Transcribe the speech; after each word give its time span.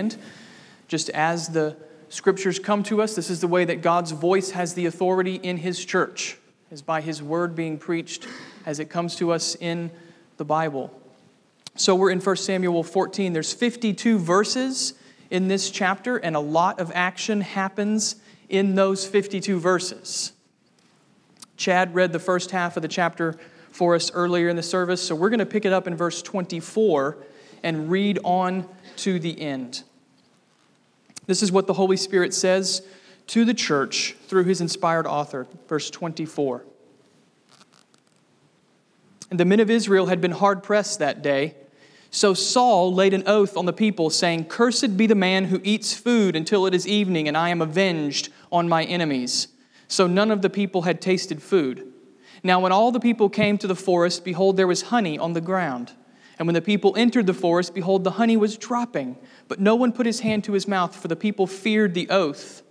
And 0.00 0.16
just 0.88 1.10
as 1.10 1.48
the 1.48 1.76
scriptures 2.08 2.58
come 2.58 2.82
to 2.84 3.02
us, 3.02 3.14
this 3.14 3.28
is 3.28 3.42
the 3.42 3.46
way 3.46 3.66
that 3.66 3.82
God's 3.82 4.12
voice 4.12 4.52
has 4.52 4.72
the 4.72 4.86
authority 4.86 5.34
in 5.34 5.58
his 5.58 5.84
church, 5.84 6.38
is 6.70 6.80
by 6.80 7.02
his 7.02 7.22
word 7.22 7.54
being 7.54 7.76
preached 7.76 8.26
as 8.64 8.80
it 8.80 8.86
comes 8.86 9.14
to 9.16 9.30
us 9.30 9.56
in 9.60 9.90
the 10.38 10.44
Bible. 10.44 10.90
So 11.76 11.94
we're 11.94 12.10
in 12.10 12.20
1 12.20 12.36
Samuel 12.36 12.82
14. 12.82 13.34
There's 13.34 13.52
52 13.52 14.18
verses 14.18 14.94
in 15.28 15.48
this 15.48 15.70
chapter, 15.70 16.16
and 16.16 16.34
a 16.34 16.40
lot 16.40 16.80
of 16.80 16.90
action 16.94 17.42
happens 17.42 18.16
in 18.48 18.76
those 18.76 19.06
52 19.06 19.60
verses. 19.60 20.32
Chad 21.58 21.94
read 21.94 22.12
the 22.12 22.18
first 22.18 22.52
half 22.52 22.76
of 22.76 22.82
the 22.82 22.88
chapter 22.88 23.36
for 23.70 23.94
us 23.94 24.10
earlier 24.14 24.48
in 24.48 24.56
the 24.56 24.62
service, 24.62 25.02
so 25.02 25.14
we're 25.14 25.28
going 25.28 25.40
to 25.40 25.46
pick 25.46 25.66
it 25.66 25.74
up 25.74 25.86
in 25.86 25.94
verse 25.94 26.22
24 26.22 27.18
and 27.62 27.90
read 27.90 28.18
on 28.24 28.66
to 28.96 29.18
the 29.18 29.40
end. 29.40 29.82
This 31.30 31.44
is 31.44 31.52
what 31.52 31.68
the 31.68 31.74
Holy 31.74 31.96
Spirit 31.96 32.34
says 32.34 32.82
to 33.28 33.44
the 33.44 33.54
church 33.54 34.16
through 34.26 34.42
his 34.46 34.60
inspired 34.60 35.06
author, 35.06 35.46
verse 35.68 35.88
24. 35.88 36.64
And 39.30 39.38
the 39.38 39.44
men 39.44 39.60
of 39.60 39.70
Israel 39.70 40.06
had 40.06 40.20
been 40.20 40.32
hard 40.32 40.64
pressed 40.64 40.98
that 40.98 41.22
day. 41.22 41.54
So 42.10 42.34
Saul 42.34 42.92
laid 42.92 43.14
an 43.14 43.22
oath 43.28 43.56
on 43.56 43.64
the 43.64 43.72
people, 43.72 44.10
saying, 44.10 44.46
Cursed 44.46 44.96
be 44.96 45.06
the 45.06 45.14
man 45.14 45.44
who 45.44 45.60
eats 45.62 45.94
food 45.94 46.34
until 46.34 46.66
it 46.66 46.74
is 46.74 46.88
evening, 46.88 47.28
and 47.28 47.36
I 47.36 47.50
am 47.50 47.62
avenged 47.62 48.30
on 48.50 48.68
my 48.68 48.82
enemies. 48.82 49.46
So 49.86 50.08
none 50.08 50.32
of 50.32 50.42
the 50.42 50.50
people 50.50 50.82
had 50.82 51.00
tasted 51.00 51.40
food. 51.40 51.92
Now, 52.42 52.58
when 52.58 52.72
all 52.72 52.90
the 52.90 52.98
people 52.98 53.30
came 53.30 53.56
to 53.58 53.68
the 53.68 53.76
forest, 53.76 54.24
behold, 54.24 54.56
there 54.56 54.66
was 54.66 54.82
honey 54.82 55.16
on 55.16 55.34
the 55.34 55.40
ground. 55.40 55.92
And 56.40 56.48
when 56.48 56.54
the 56.54 56.62
people 56.62 56.94
entered 56.96 57.26
the 57.26 57.34
forest, 57.34 57.74
behold, 57.74 58.02
the 58.02 58.12
honey 58.12 58.36
was 58.36 58.56
dropping. 58.56 59.18
But 59.50 59.58
no 59.58 59.74
one 59.74 59.90
put 59.90 60.06
his 60.06 60.20
hand 60.20 60.44
to 60.44 60.52
his 60.52 60.68
mouth, 60.68 60.94
for 60.94 61.08
the 61.08 61.16
people 61.16 61.48
feared 61.48 61.92
the 61.92 62.08
oath. 62.08 62.62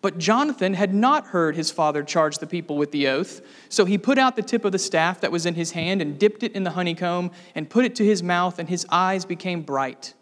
But 0.00 0.16
Jonathan 0.16 0.72
had 0.72 0.94
not 0.94 1.26
heard 1.26 1.56
his 1.56 1.70
father 1.70 2.02
charge 2.02 2.38
the 2.38 2.46
people 2.46 2.78
with 2.78 2.90
the 2.90 3.06
oath. 3.06 3.42
So 3.68 3.84
he 3.84 3.98
put 3.98 4.16
out 4.16 4.34
the 4.34 4.40
tip 4.40 4.64
of 4.64 4.72
the 4.72 4.78
staff 4.78 5.20
that 5.20 5.30
was 5.30 5.44
in 5.44 5.56
his 5.56 5.72
hand 5.72 6.00
and 6.00 6.18
dipped 6.18 6.42
it 6.42 6.52
in 6.52 6.64
the 6.64 6.70
honeycomb 6.70 7.32
and 7.54 7.68
put 7.68 7.84
it 7.84 7.94
to 7.96 8.04
his 8.04 8.22
mouth, 8.22 8.58
and 8.58 8.66
his 8.66 8.86
eyes 8.90 9.26
became 9.26 9.60
bright. 9.60 10.14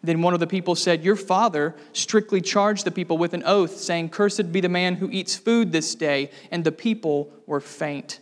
Then 0.00 0.22
one 0.22 0.32
of 0.32 0.38
the 0.38 0.46
people 0.46 0.76
said, 0.76 1.02
Your 1.02 1.16
father 1.16 1.74
strictly 1.92 2.40
charged 2.40 2.84
the 2.84 2.92
people 2.92 3.18
with 3.18 3.34
an 3.34 3.42
oath, 3.44 3.78
saying, 3.78 4.10
Cursed 4.10 4.52
be 4.52 4.60
the 4.60 4.68
man 4.68 4.94
who 4.94 5.10
eats 5.10 5.34
food 5.34 5.72
this 5.72 5.96
day. 5.96 6.30
And 6.52 6.62
the 6.62 6.70
people 6.70 7.32
were 7.46 7.60
faint. 7.60 8.20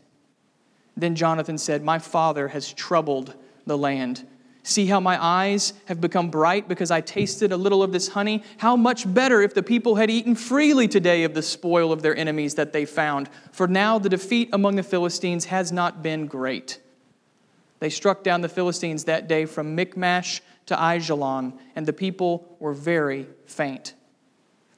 Then 0.97 1.17
Jonathan 1.17 1.59
said, 1.59 1.85
My 1.85 1.99
father 1.99 2.49
has 2.49 2.73
troubled 2.73 3.35
the 3.67 3.77
land. 3.77 4.27
See 4.67 4.87
how 4.87 4.99
my 4.99 5.23
eyes 5.23 5.75
have 5.85 6.01
become 6.01 6.31
bright 6.31 6.69
because 6.69 6.91
I 6.91 7.03
tasted 7.03 7.53
a 7.53 7.57
little 7.57 7.83
of 7.83 7.93
this 7.93 8.09
honey? 8.09 8.43
How 8.57 8.77
much 8.77 9.13
better 9.13 9.43
if 9.43 9.53
the 9.53 9.63
people 9.63 9.97
had 9.97 10.11
eaten 10.11 10.35
freely 10.35 10.89
today 10.89 11.25
of 11.25 11.35
the 11.35 11.43
spoil 11.43 11.93
of 11.93 12.01
their 12.01 12.17
enemies 12.17 12.55
that 12.55 12.73
they 12.73 12.87
found. 12.87 13.29
For 13.53 13.69
now 13.69 13.99
the 13.99 14.09
defeat 14.09 14.49
among 14.55 14.77
the 14.77 14.83
Philistines 14.83 15.45
has 15.45 15.71
not 15.71 16.03
been 16.03 16.27
great. 16.27 16.81
They 17.81 17.91
struck 17.91 18.25
down 18.25 18.41
the 18.41 18.49
Philistines 18.49 19.05
that 19.05 19.29
day 19.29 19.45
from 19.45 19.75
Michmash 19.75 20.41
to 20.65 20.75
Aijalon, 20.75 21.59
and 21.77 21.85
the 21.85 21.93
people 21.93 22.57
were 22.59 22.73
very 22.73 23.27
faint. 23.45 23.93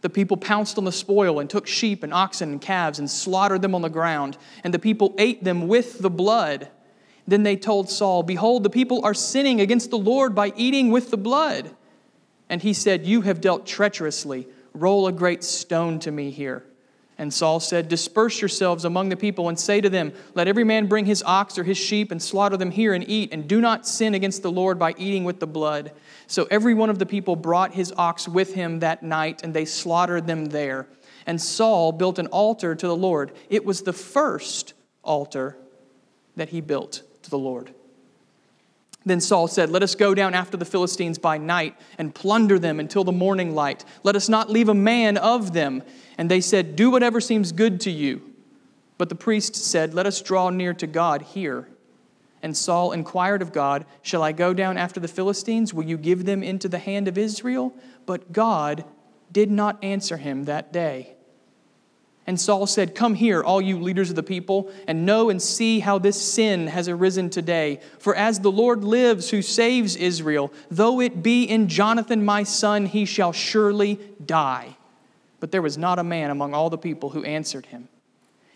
The 0.00 0.10
people 0.10 0.36
pounced 0.36 0.78
on 0.78 0.84
the 0.84 0.90
spoil 0.90 1.38
and 1.38 1.48
took 1.48 1.68
sheep 1.68 2.02
and 2.02 2.12
oxen 2.12 2.50
and 2.50 2.60
calves 2.60 2.98
and 2.98 3.08
slaughtered 3.08 3.62
them 3.62 3.76
on 3.76 3.82
the 3.82 3.88
ground, 3.88 4.36
and 4.64 4.74
the 4.74 4.80
people 4.80 5.14
ate 5.16 5.44
them 5.44 5.68
with 5.68 6.00
the 6.00 6.10
blood. 6.10 6.70
Then 7.26 7.42
they 7.42 7.56
told 7.56 7.90
Saul, 7.90 8.22
Behold, 8.22 8.62
the 8.62 8.70
people 8.70 9.04
are 9.04 9.14
sinning 9.14 9.60
against 9.60 9.90
the 9.90 9.98
Lord 9.98 10.34
by 10.34 10.52
eating 10.56 10.90
with 10.90 11.10
the 11.10 11.16
blood. 11.16 11.74
And 12.48 12.62
he 12.62 12.72
said, 12.72 13.06
You 13.06 13.22
have 13.22 13.40
dealt 13.40 13.66
treacherously. 13.66 14.46
Roll 14.72 15.06
a 15.06 15.12
great 15.12 15.42
stone 15.42 15.98
to 16.00 16.10
me 16.10 16.30
here. 16.30 16.64
And 17.18 17.32
Saul 17.32 17.60
said, 17.60 17.88
Disperse 17.88 18.40
yourselves 18.40 18.84
among 18.84 19.08
the 19.08 19.16
people 19.16 19.48
and 19.48 19.58
say 19.58 19.80
to 19.80 19.88
them, 19.88 20.12
Let 20.34 20.48
every 20.48 20.64
man 20.64 20.86
bring 20.86 21.06
his 21.06 21.22
ox 21.24 21.58
or 21.58 21.64
his 21.64 21.78
sheep 21.78 22.12
and 22.12 22.22
slaughter 22.22 22.56
them 22.56 22.70
here 22.70 22.92
and 22.92 23.08
eat, 23.08 23.32
and 23.32 23.48
do 23.48 23.60
not 23.60 23.88
sin 23.88 24.14
against 24.14 24.42
the 24.42 24.52
Lord 24.52 24.78
by 24.78 24.94
eating 24.98 25.24
with 25.24 25.40
the 25.40 25.46
blood. 25.46 25.92
So 26.26 26.46
every 26.50 26.74
one 26.74 26.90
of 26.90 26.98
the 26.98 27.06
people 27.06 27.34
brought 27.34 27.72
his 27.72 27.92
ox 27.96 28.28
with 28.28 28.54
him 28.54 28.80
that 28.80 29.02
night, 29.02 29.42
and 29.42 29.54
they 29.54 29.64
slaughtered 29.64 30.26
them 30.26 30.46
there. 30.46 30.86
And 31.24 31.40
Saul 31.40 31.90
built 31.90 32.18
an 32.18 32.26
altar 32.28 32.74
to 32.74 32.86
the 32.86 32.96
Lord. 32.96 33.32
It 33.48 33.64
was 33.64 33.82
the 33.82 33.92
first 33.94 34.74
altar 35.02 35.56
that 36.36 36.50
he 36.50 36.60
built 36.60 37.02
to 37.26 37.30
the 37.30 37.38
Lord. 37.38 37.74
Then 39.04 39.20
Saul 39.20 39.46
said, 39.46 39.70
Let 39.70 39.82
us 39.82 39.94
go 39.94 40.14
down 40.14 40.34
after 40.34 40.56
the 40.56 40.64
Philistines 40.64 41.18
by 41.18 41.38
night 41.38 41.76
and 41.98 42.14
plunder 42.14 42.58
them 42.58 42.80
until 42.80 43.04
the 43.04 43.12
morning 43.12 43.54
light. 43.54 43.84
Let 44.02 44.16
us 44.16 44.28
not 44.28 44.50
leave 44.50 44.68
a 44.68 44.74
man 44.74 45.16
of 45.16 45.52
them. 45.52 45.82
And 46.18 46.30
they 46.30 46.40
said, 46.40 46.74
Do 46.74 46.90
whatever 46.90 47.20
seems 47.20 47.52
good 47.52 47.80
to 47.82 47.90
you. 47.90 48.22
But 48.98 49.08
the 49.08 49.14
priest 49.14 49.54
said, 49.54 49.94
Let 49.94 50.06
us 50.06 50.22
draw 50.22 50.50
near 50.50 50.72
to 50.74 50.86
God 50.86 51.22
here. 51.22 51.68
And 52.42 52.56
Saul 52.56 52.92
inquired 52.92 53.42
of 53.42 53.52
God, 53.52 53.86
Shall 54.02 54.22
I 54.22 54.32
go 54.32 54.54
down 54.54 54.78
after 54.78 54.98
the 54.98 55.08
Philistines? 55.08 55.74
Will 55.74 55.84
you 55.84 55.96
give 55.98 56.24
them 56.24 56.42
into 56.42 56.68
the 56.68 56.78
hand 56.78 57.06
of 57.06 57.18
Israel? 57.18 57.74
But 58.06 58.32
God 58.32 58.84
did 59.30 59.50
not 59.50 59.82
answer 59.82 60.16
him 60.16 60.44
that 60.44 60.72
day. 60.72 61.15
And 62.26 62.40
Saul 62.40 62.66
said, 62.66 62.94
Come 62.94 63.14
here, 63.14 63.42
all 63.42 63.62
you 63.62 63.80
leaders 63.80 64.10
of 64.10 64.16
the 64.16 64.22
people, 64.22 64.70
and 64.88 65.06
know 65.06 65.30
and 65.30 65.40
see 65.40 65.78
how 65.78 65.98
this 65.98 66.20
sin 66.20 66.66
has 66.66 66.88
arisen 66.88 67.30
today. 67.30 67.80
For 67.98 68.16
as 68.16 68.40
the 68.40 68.50
Lord 68.50 68.82
lives, 68.82 69.30
who 69.30 69.42
saves 69.42 69.94
Israel, 69.94 70.52
though 70.70 71.00
it 71.00 71.22
be 71.22 71.44
in 71.44 71.68
Jonathan 71.68 72.24
my 72.24 72.42
son, 72.42 72.86
he 72.86 73.04
shall 73.04 73.32
surely 73.32 74.00
die. 74.24 74.76
But 75.38 75.52
there 75.52 75.62
was 75.62 75.78
not 75.78 76.00
a 76.00 76.04
man 76.04 76.30
among 76.30 76.52
all 76.52 76.68
the 76.68 76.78
people 76.78 77.10
who 77.10 77.22
answered 77.22 77.66
him. 77.66 77.88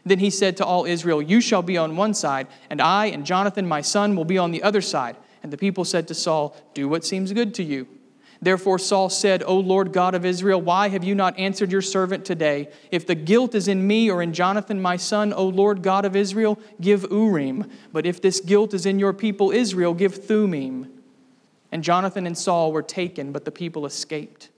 Then 0.04 0.19
he 0.19 0.31
said 0.31 0.56
to 0.56 0.64
all 0.64 0.84
Israel, 0.84 1.22
You 1.22 1.41
shall 1.41 1.62
be 1.62 1.76
on 1.76 1.97
one 1.97 2.14
side, 2.14 2.48
and 2.70 2.81
I 2.81 3.06
and 3.06 3.25
Jonathan 3.25 3.69
my 3.69 3.82
son 3.82 4.16
will 4.16 4.25
be 4.25 4.38
on 4.38 4.50
the 4.50 4.62
other 4.62 4.81
side. 4.81 5.16
And 5.42 5.52
the 5.52 5.58
people 5.58 5.84
said 5.84 6.08
to 6.08 6.14
Saul, 6.14 6.56
Do 6.75 6.88
what 6.88 7.04
seems 7.04 7.32
good 7.32 7.54
to 7.54 7.62
you. 7.62 7.87
Therefore 8.42 8.78
Saul 8.78 9.10
said, 9.10 9.42
O 9.42 9.58
Lord 9.58 9.92
God 9.92 10.14
of 10.14 10.24
Israel, 10.24 10.60
why 10.60 10.88
have 10.88 11.04
you 11.04 11.14
not 11.14 11.38
answered 11.38 11.70
your 11.70 11.82
servant 11.82 12.24
today? 12.24 12.70
If 12.90 13.06
the 13.06 13.14
guilt 13.14 13.54
is 13.54 13.68
in 13.68 13.86
me 13.86 14.10
or 14.10 14.22
in 14.22 14.32
Jonathan 14.32 14.80
my 14.80 14.96
son, 14.96 15.32
O 15.34 15.46
Lord 15.46 15.82
God 15.82 16.06
of 16.06 16.16
Israel, 16.16 16.58
give 16.80 17.06
Urim. 17.10 17.70
But 17.92 18.06
if 18.06 18.22
this 18.22 18.40
guilt 18.40 18.72
is 18.72 18.86
in 18.86 18.98
your 18.98 19.12
people 19.12 19.50
Israel, 19.50 19.92
give 19.92 20.14
Thummim. 20.14 20.90
And 21.70 21.84
Jonathan 21.84 22.26
and 22.26 22.36
Saul 22.36 22.72
were 22.72 22.82
taken, 22.82 23.30
but 23.30 23.44
the 23.44 23.50
people 23.50 23.84
escaped. 23.84 24.48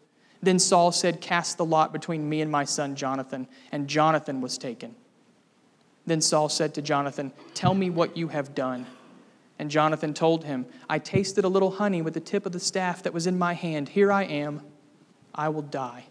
Then 0.41 0.59
Saul 0.59 0.93
said, 0.93 1.21
Cast 1.21 1.59
the 1.59 1.65
lot 1.65 1.93
between 1.93 2.29
me 2.29 2.41
and 2.41 2.51
my 2.51 2.65
son 2.65 2.95
Jonathan. 2.95 3.49
And 3.73 3.89
Jonathan 3.89 4.41
was 4.41 4.59
taken. 4.59 4.95
Then 6.07 6.21
Saul 6.21 6.49
said 6.49 6.75
to 6.75 6.83
Jonathan, 6.83 7.33
Tell 7.55 7.75
me 7.75 7.91
what 7.91 8.17
you 8.17 8.29
have 8.29 8.55
done. 8.55 8.87
And 9.63 9.71
Jonathan 9.71 10.13
told 10.13 10.43
him, 10.43 10.67
I 10.91 10.99
tasted 10.99 11.45
a 11.45 11.49
little 11.49 11.71
honey 11.71 12.03
with 12.03 12.15
the 12.15 12.21
tip 12.21 12.47
of 12.47 12.51
the 12.51 12.59
staff 12.59 13.05
that 13.05 13.15
was 13.15 13.29
in 13.29 13.39
my 13.39 13.53
hand. 13.53 13.91
Here 13.91 14.11
I 14.11 14.25
am. 14.25 14.61
I 15.33 15.51
will 15.51 15.63
die. 15.63 16.07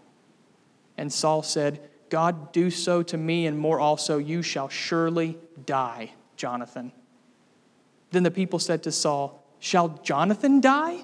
And 0.98 1.12
Saul 1.12 1.44
said, 1.44 1.82
God 2.08 2.54
do 2.54 2.70
so 2.70 3.04
to 3.04 3.18
me, 3.18 3.46
and 3.46 3.60
more 3.60 3.78
also, 3.78 4.20
you 4.20 4.42
shall 4.42 4.70
surely 4.70 5.38
die, 5.66 6.12
Jonathan. 6.38 6.94
Then 8.12 8.24
the 8.24 8.32
people 8.32 8.58
said 8.58 8.84
to 8.84 8.92
Saul, 8.94 9.44
Shall 9.60 10.00
Jonathan 10.02 10.62
die? 10.62 11.02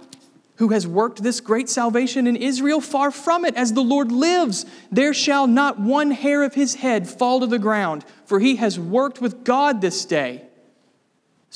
Who 0.56 0.70
has 0.70 0.88
worked 0.88 1.24
this 1.24 1.42
great 1.42 1.68
salvation 1.68 2.28
in 2.28 2.38
Israel? 2.38 2.80
Far 2.80 3.12
from 3.12 3.44
it, 3.44 3.56
as 3.56 3.74
the 3.74 3.84
Lord 3.84 4.10
lives, 4.10 4.66
there 4.90 5.14
shall 5.14 5.48
not 5.48 5.82
one 5.82 6.12
hair 6.12 6.44
of 6.44 6.54
his 6.54 6.76
head 6.76 7.10
fall 7.10 7.42
to 7.42 7.46
the 7.46 7.60
ground, 7.60 8.06
for 8.24 8.40
he 8.40 8.56
has 8.56 8.80
worked 8.80 9.20
with 9.20 9.44
God 9.44 9.82
this 9.82 10.06
day. 10.06 10.47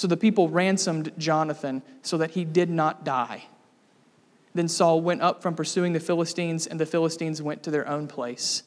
So 0.01 0.07
the 0.07 0.17
people 0.17 0.49
ransomed 0.49 1.11
Jonathan 1.19 1.83
so 2.01 2.17
that 2.17 2.31
he 2.31 2.43
did 2.43 2.71
not 2.71 3.03
die. 3.03 3.43
Then 4.55 4.67
Saul 4.67 4.99
went 4.99 5.21
up 5.21 5.43
from 5.43 5.53
pursuing 5.53 5.93
the 5.93 5.99
Philistines, 5.99 6.65
and 6.65 6.79
the 6.79 6.87
Philistines 6.87 7.39
went 7.39 7.61
to 7.61 7.69
their 7.69 7.87
own 7.87 8.07
place. 8.07 8.63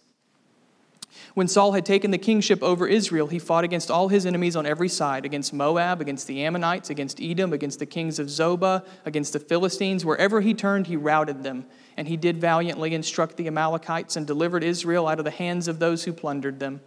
When 1.35 1.49
Saul 1.49 1.73
had 1.73 1.85
taken 1.85 2.13
the 2.13 2.19
kingship 2.19 2.63
over 2.63 2.87
Israel, 2.87 3.27
he 3.27 3.41
fought 3.41 3.65
against 3.65 3.91
all 3.91 4.07
his 4.07 4.27
enemies 4.27 4.55
on 4.55 4.65
every 4.65 4.89
side 4.89 5.25
against 5.25 5.53
Moab, 5.53 6.01
against 6.01 6.29
the 6.29 6.45
Ammonites, 6.45 6.89
against 6.89 7.21
Edom, 7.21 7.53
against 7.53 7.81
the 7.81 7.87
kings 7.87 8.21
of 8.21 8.29
Zobah, 8.29 8.87
against 9.05 9.33
the 9.33 9.41
Philistines. 9.41 10.05
Wherever 10.05 10.41
he 10.41 10.55
turned, 10.55 10.87
he 10.87 10.97
routed 10.97 11.43
them. 11.43 11.67
And 11.97 12.07
he 12.07 12.17
did 12.17 12.37
valiantly 12.41 12.95
and 12.95 13.05
struck 13.05 13.35
the 13.35 13.49
Amalekites 13.49 14.15
and 14.15 14.25
delivered 14.25 14.63
Israel 14.63 15.09
out 15.09 15.19
of 15.19 15.25
the 15.25 15.33
hands 15.33 15.67
of 15.67 15.81
those 15.81 16.05
who 16.05 16.13
plundered 16.13 16.61
them. 16.61 16.81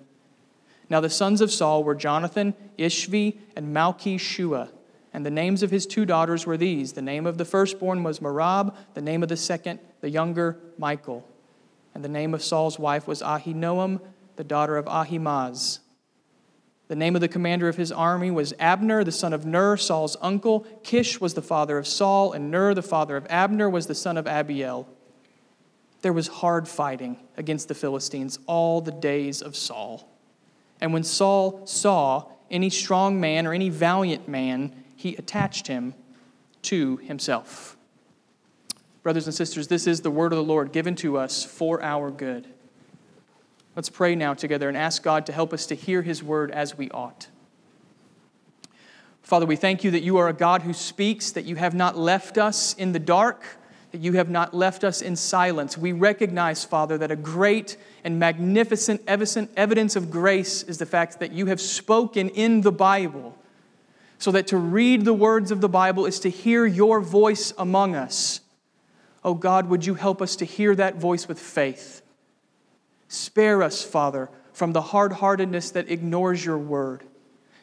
Now 0.89 0.99
the 0.99 1.09
sons 1.09 1.41
of 1.41 1.51
Saul 1.51 1.83
were 1.83 1.95
Jonathan, 1.95 2.53
Ishvi, 2.77 3.37
and 3.55 3.75
Malchi-Shua. 3.75 4.69
And 5.13 5.25
the 5.25 5.31
names 5.31 5.63
of 5.63 5.71
his 5.71 5.85
two 5.85 6.05
daughters 6.05 6.45
were 6.45 6.57
these. 6.57 6.93
The 6.93 7.01
name 7.01 7.25
of 7.25 7.37
the 7.37 7.45
firstborn 7.45 8.03
was 8.03 8.19
Merab, 8.19 8.75
the 8.93 9.01
name 9.01 9.23
of 9.23 9.29
the 9.29 9.37
second, 9.37 9.79
the 10.01 10.09
younger, 10.09 10.57
Michal. 10.77 11.25
And 11.93 12.03
the 12.03 12.09
name 12.09 12.33
of 12.33 12.43
Saul's 12.43 12.77
wife 12.77 13.07
was 13.07 13.21
Ahinoam, 13.21 13.99
the 14.35 14.43
daughter 14.43 14.77
of 14.77 14.87
Ahimaaz. 14.87 15.79
The 16.87 16.95
name 16.95 17.15
of 17.15 17.21
the 17.21 17.27
commander 17.27 17.67
of 17.67 17.75
his 17.75 17.91
army 17.91 18.31
was 18.31 18.53
Abner, 18.59 19.03
the 19.03 19.11
son 19.11 19.33
of 19.33 19.45
Ner, 19.45 19.75
Saul's 19.75 20.15
uncle. 20.21 20.61
Kish 20.83 21.19
was 21.19 21.33
the 21.33 21.41
father 21.41 21.77
of 21.77 21.87
Saul, 21.87 22.31
and 22.31 22.49
Ner, 22.49 22.73
the 22.73 22.81
father 22.81 23.17
of 23.17 23.25
Abner, 23.29 23.69
was 23.69 23.87
the 23.87 23.95
son 23.95 24.15
of 24.17 24.25
Abiel. 24.25 24.87
there 26.01 26.13
was 26.13 26.27
hard 26.27 26.67
fighting 26.67 27.17
against 27.35 27.67
the 27.67 27.73
Philistines 27.73 28.39
all 28.45 28.79
the 28.79 28.91
days 28.91 29.41
of 29.41 29.55
Saul. 29.55 30.16
And 30.79 30.93
when 30.93 31.03
Saul 31.03 31.65
saw 31.65 32.25
any 32.49 32.69
strong 32.69 33.19
man 33.19 33.47
or 33.47 33.53
any 33.53 33.69
valiant 33.69 34.27
man, 34.27 34.83
he 34.95 35.15
attached 35.15 35.67
him 35.67 35.93
to 36.63 36.97
himself. 36.97 37.77
Brothers 39.03 39.25
and 39.25 39.33
sisters, 39.33 39.67
this 39.67 39.87
is 39.87 40.01
the 40.01 40.11
word 40.11 40.33
of 40.33 40.37
the 40.37 40.43
Lord 40.43 40.71
given 40.71 40.95
to 40.97 41.17
us 41.17 41.43
for 41.43 41.81
our 41.81 42.11
good. 42.11 42.47
Let's 43.75 43.89
pray 43.89 44.15
now 44.15 44.33
together 44.33 44.67
and 44.67 44.75
ask 44.75 45.03
God 45.03 45.25
to 45.27 45.31
help 45.31 45.53
us 45.53 45.65
to 45.67 45.75
hear 45.75 46.01
his 46.01 46.23
word 46.23 46.51
as 46.51 46.77
we 46.77 46.89
ought. 46.89 47.27
Father, 49.21 49.45
we 49.45 49.55
thank 49.55 49.83
you 49.83 49.91
that 49.91 50.03
you 50.03 50.17
are 50.17 50.29
a 50.29 50.33
God 50.33 50.63
who 50.63 50.73
speaks, 50.73 51.31
that 51.31 51.45
you 51.45 51.57
have 51.57 51.73
not 51.73 51.97
left 51.97 52.37
us 52.37 52.73
in 52.73 52.91
the 52.91 52.99
dark 52.99 53.45
that 53.91 54.01
you 54.01 54.13
have 54.13 54.29
not 54.29 54.53
left 54.53 54.83
us 54.83 55.01
in 55.01 55.15
silence. 55.15 55.77
We 55.77 55.91
recognize, 55.91 56.63
Father, 56.63 56.97
that 56.97 57.11
a 57.11 57.15
great 57.15 57.77
and 58.03 58.19
magnificent 58.19 59.01
evidence 59.07 59.95
of 59.95 60.11
grace 60.11 60.63
is 60.63 60.77
the 60.77 60.85
fact 60.85 61.19
that 61.19 61.31
you 61.31 61.45
have 61.47 61.61
spoken 61.61 62.29
in 62.29 62.61
the 62.61 62.71
Bible, 62.71 63.37
so 64.19 64.31
that 64.31 64.47
to 64.47 64.57
read 64.57 65.05
the 65.05 65.13
words 65.13 65.51
of 65.51 65.61
the 65.61 65.69
Bible 65.69 66.05
is 66.05 66.19
to 66.21 66.29
hear 66.29 66.65
your 66.65 66.99
voice 66.99 67.53
among 67.57 67.95
us. 67.95 68.41
Oh 69.23 69.33
God, 69.33 69.69
would 69.69 69.85
you 69.85 69.93
help 69.93 70.21
us 70.21 70.35
to 70.37 70.45
hear 70.45 70.75
that 70.75 70.95
voice 70.95 71.27
with 71.27 71.39
faith? 71.39 72.01
Spare 73.07 73.63
us, 73.63 73.83
Father, 73.83 74.29
from 74.51 74.73
the 74.73 74.81
hard 74.81 75.13
heartedness 75.13 75.71
that 75.71 75.89
ignores 75.89 76.43
your 76.43 76.57
word. 76.57 77.03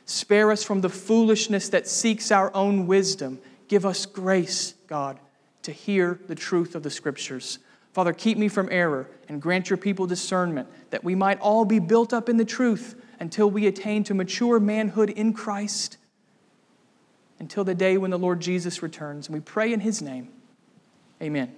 Spare 0.07 0.51
us 0.51 0.63
from 0.63 0.81
the 0.81 0.89
foolishness 0.89 1.69
that 1.71 1.89
seeks 1.89 2.31
our 2.31 2.55
own 2.55 2.87
wisdom. 2.87 3.41
Give 3.69 3.85
us 3.85 4.07
grace, 4.07 4.75
God 4.87 5.19
to 5.65 5.73
hear 5.73 6.21
the 6.29 6.35
truth 6.35 6.75
of 6.75 6.83
the 6.83 6.91
Scriptures. 6.91 7.59
Father, 7.93 8.13
keep 8.13 8.39
me 8.39 8.49
from 8.49 8.69
error 8.71 9.09
and 9.29 9.41
grant 9.41 9.71
your 9.71 9.77
people 9.77 10.07
discernment 10.07 10.69
that 10.91 11.05
we 11.05 11.15
might 11.15 11.41
all 11.41 11.65
be 11.65 11.79
built 11.79 12.13
up 12.13 12.29
in 12.29 12.37
the 12.37 12.45
truth 12.45 13.01
until 13.21 13.51
we 13.51 13.67
attain 13.67 14.05
to 14.05 14.15
mature 14.15 14.59
manhood 14.59 15.11
in 15.11 15.33
Christ, 15.33 15.97
until 17.39 17.65
the 17.65 17.75
day 17.75 17.97
when 17.97 18.11
the 18.11 18.19
Lord 18.19 18.41
Jesus 18.41 18.83
returns. 18.83 19.29
And 19.29 19.35
we 19.35 19.41
pray 19.41 19.73
in 19.73 19.81
his 19.81 20.03
name. 20.03 20.29
Amen. 21.23 21.55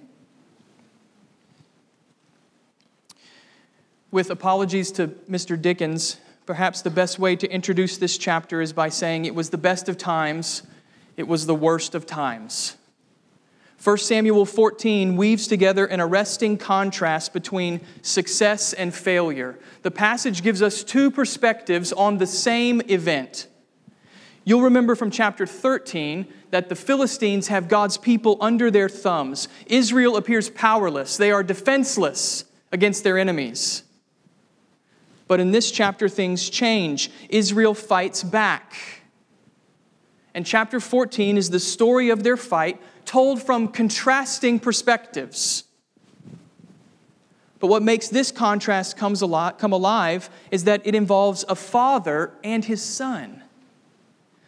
With 4.11 4.29
apologies 4.29 4.91
to 4.93 5.07
Mr. 5.29 5.61
Dickens, 5.61 6.17
perhaps 6.45 6.81
the 6.81 6.89
best 6.89 7.19
way 7.19 7.35
to 7.35 7.51
introduce 7.51 7.97
this 7.97 8.17
chapter 8.17 8.61
is 8.61 8.71
by 8.71 8.89
saying 8.89 9.25
it 9.25 9.35
was 9.35 9.49
the 9.49 9.57
best 9.57 9.89
of 9.89 9.97
times, 9.97 10.63
it 11.17 11.27
was 11.27 11.45
the 11.45 11.55
worst 11.55 11.93
of 11.93 12.05
times. 12.05 12.77
1 13.83 13.97
Samuel 13.99 14.45
14 14.45 15.15
weaves 15.15 15.47
together 15.47 15.85
an 15.85 16.01
arresting 16.01 16.57
contrast 16.57 17.31
between 17.31 17.79
success 18.01 18.73
and 18.73 18.93
failure. 18.93 19.57
The 19.83 19.91
passage 19.91 20.41
gives 20.41 20.61
us 20.61 20.83
two 20.83 21.11
perspectives 21.11 21.93
on 21.93 22.17
the 22.17 22.25
same 22.25 22.81
event. 22.89 23.47
You'll 24.43 24.61
remember 24.61 24.95
from 24.95 25.11
chapter 25.11 25.45
13 25.45 26.25
that 26.51 26.69
the 26.69 26.75
Philistines 26.75 27.49
have 27.49 27.67
God's 27.67 27.97
people 27.97 28.37
under 28.41 28.71
their 28.71 28.89
thumbs. 28.89 29.47
Israel 29.67 30.17
appears 30.17 30.49
powerless, 30.49 31.17
they 31.17 31.31
are 31.31 31.43
defenseless 31.43 32.45
against 32.71 33.03
their 33.03 33.17
enemies. 33.17 33.83
But 35.27 35.39
in 35.39 35.51
this 35.51 35.69
chapter, 35.69 36.07
things 36.07 36.49
change. 36.49 37.11
Israel 37.29 37.73
fights 37.73 38.23
back. 38.23 38.96
And 40.37 40.45
chapter 40.45 40.79
14 40.79 41.35
is 41.35 41.49
the 41.49 41.59
story 41.59 42.11
of 42.11 42.21
their 42.21 42.37
fight 42.37 42.79
told 43.05 43.41
from 43.41 43.69
contrasting 43.69 44.59
perspectives. 44.59 45.63
But 47.59 47.69
what 47.69 47.81
makes 47.81 48.09
this 48.09 48.31
contrast 48.31 48.97
comes 48.97 49.21
come 49.21 49.73
alive 49.73 50.29
is 50.51 50.65
that 50.65 50.85
it 50.85 50.93
involves 50.93 51.43
a 51.49 51.55
father 51.55 52.33
and 52.43 52.63
his 52.63 52.83
son. 52.83 53.41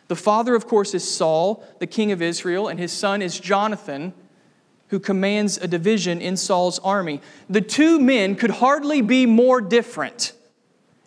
The 0.09 0.15
father, 0.15 0.53
of 0.53 0.67
course, 0.67 0.93
is 0.93 1.09
Saul, 1.09 1.67
the 1.79 1.87
king 1.87 2.11
of 2.11 2.21
Israel, 2.21 2.67
and 2.67 2.79
his 2.79 2.91
son 2.91 3.23
is 3.23 3.39
Jonathan, 3.39 4.13
who 4.89 4.99
commands 4.99 5.57
a 5.57 5.67
division 5.67 6.21
in 6.21 6.37
Saul's 6.37 6.77
army. 6.77 7.19
The 7.49 7.61
two 7.61 7.99
men 7.99 8.35
could 8.35 8.51
hardly 8.51 9.01
be 9.01 9.25
more 9.25 9.59
different, 9.59 10.33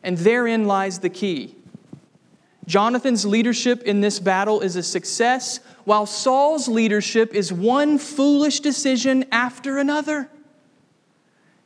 and 0.03 0.19
therein 0.19 0.67
lies 0.67 0.99
the 0.99 1.09
key. 1.09 1.62
Jonathan's 2.73 3.27
leadership 3.27 3.83
in 3.83 4.01
this 4.01 4.19
battle 4.19 4.63
is 4.63 4.77
a 4.77 4.83
success, 4.83 5.61
while 5.85 6.07
Saul's 6.07 6.69
leadership 6.69 7.35
is 7.35 7.53
one 7.53 7.99
foolish 7.99 8.61
decision 8.61 9.27
after 9.31 9.77
another. 9.77 10.31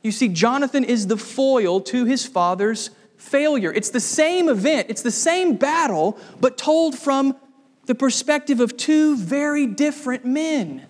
You 0.03 0.11
see, 0.11 0.26
Jonathan 0.26 0.82
is 0.82 1.06
the 1.06 1.17
foil 1.17 1.81
to 1.82 2.06
his 2.06 2.26
father's 2.26 2.91
failure. 3.17 3.73
It's 3.73 3.91
the 3.91 4.00
same 4.00 4.49
event, 4.49 4.88
it's 4.91 5.03
the 5.03 5.12
same 5.12 5.55
battle, 5.55 6.19
but 6.41 6.58
told 6.58 6.99
from 6.99 7.37
the 7.85 7.94
perspective 7.94 8.58
of 8.58 8.76
two 8.76 9.17
very 9.17 9.64
different 9.64 10.25
men. 10.25 10.87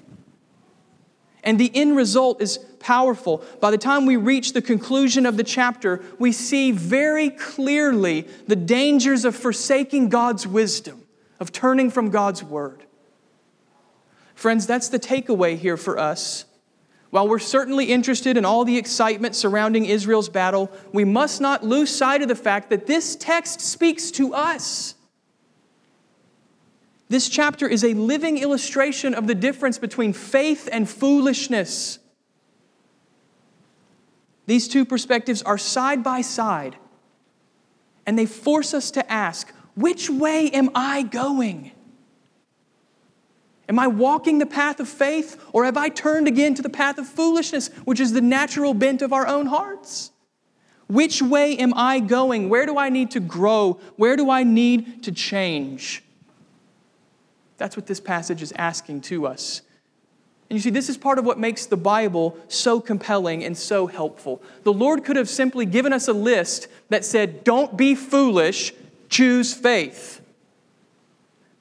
And 1.46 1.60
the 1.60 1.70
end 1.75 1.96
result 1.96 2.43
is 2.43 2.58
powerful. 2.81 3.43
By 3.60 3.70
the 3.70 3.78
time 3.78 4.04
we 4.04 4.16
reach 4.16 4.52
the 4.52 4.60
conclusion 4.60 5.25
of 5.25 5.37
the 5.37 5.44
chapter, 5.44 6.02
we 6.19 6.32
see 6.32 6.72
very 6.72 7.31
clearly 7.31 8.26
the 8.48 8.56
dangers 8.56 9.25
of 9.25 9.37
forsaking 9.37 10.08
God's 10.08 10.44
wisdom, 10.44 11.04
of 11.38 11.52
turning 11.52 11.88
from 11.88 12.10
God's 12.10 12.43
word. 12.43 12.82
Friends, 14.34 14.66
that's 14.66 14.88
the 14.88 14.98
takeaway 14.98 15.56
here 15.56 15.76
for 15.76 15.98
us. 15.98 16.46
While 17.10 17.28
we're 17.28 17.38
certainly 17.38 17.93
interested 17.93 18.37
in 18.37 18.44
all 18.44 18.64
the 18.64 18.76
excitement 18.76 19.37
surrounding 19.37 19.84
Israel's 19.84 20.28
battle, 20.28 20.70
we 20.93 21.04
must 21.04 21.40
not 21.40 21.62
lose 21.62 21.94
sight 21.94 22.22
of 22.22 22.28
the 22.28 22.34
fact 22.34 22.70
that 22.70 22.88
this 22.88 23.14
text 23.14 23.60
speaks 23.60 24.10
to 24.10 24.34
us. 24.34 24.95
This 27.08 27.29
chapter 27.29 27.69
is 27.69 27.85
a 27.85 27.94
living 27.94 28.38
illustration 28.38 29.14
of 29.14 29.26
the 29.26 29.35
difference 29.35 29.79
between 29.79 30.12
faith 30.12 30.69
and 30.73 30.88
foolishness. 30.88 32.00
These 34.47 34.69
two 34.69 34.85
perspectives 34.85 35.43
are 35.43 35.58
side 35.58 36.03
by 36.03 36.20
side, 36.20 36.76
and 38.06 38.19
they 38.19 38.26
force 38.26 38.75
us 38.75 38.91
to 38.93 39.12
ask 39.12 39.53
which 39.75 40.08
way 40.08 40.50
am 40.50 40.70
I 40.75 41.03
going? 41.03 41.73
Am 43.69 43.79
I 43.79 43.88
walking 43.88 44.38
the 44.38 44.47
path 44.47 44.79
of 44.79 44.88
faith, 44.88 45.44
or 45.53 45.64
have 45.64 45.76
I 45.76 45.88
turned 45.88 46.29
again 46.29 46.55
to 46.55 46.62
the 46.62 46.70
path 46.70 46.99
of 46.99 47.06
foolishness, 47.06 47.69
which 47.85 47.99
is 47.99 48.12
the 48.12 48.20
natural 48.20 48.75
bent 48.75 49.03
of 49.03 49.12
our 49.12 49.26
own 49.26 49.47
hearts? 49.47 50.13
Which 50.89 51.20
way 51.20 51.56
am 51.56 51.75
I 51.75 51.98
going? 51.98 52.48
Where 52.48 52.65
do 52.65 52.79
I 52.79 52.89
need 52.91 53.10
to 53.13 53.20
grow? 53.20 53.81
Where 53.96 54.17
do 54.17 54.31
I 54.31 54.44
need 54.44 55.03
to 55.03 55.13
change? 55.13 56.05
That's 57.58 57.77
what 57.77 57.86
this 57.86 58.01
passage 58.01 58.43
is 58.43 58.53
asking 58.56 59.03
to 59.03 59.27
us. 59.27 59.63
And 60.48 60.56
you 60.56 60.60
see, 60.60 60.70
this 60.70 60.89
is 60.89 60.96
part 60.96 61.19
of 61.19 61.25
what 61.25 61.39
makes 61.39 61.67
the 61.67 61.77
Bible 61.77 62.36
so 62.48 62.81
compelling 62.81 63.44
and 63.44 63.56
so 63.56 63.86
helpful. 63.86 64.41
The 64.63 64.72
Lord 64.72 65.05
could 65.05 65.17
have 65.17 65.29
simply 65.29 65.67
given 65.67 65.93
us 65.93 66.06
a 66.06 66.13
list 66.13 66.69
that 66.89 67.05
said, 67.05 67.43
Don't 67.43 67.77
be 67.77 67.94
foolish, 67.94 68.72
choose 69.08 69.53
faith. 69.53 70.20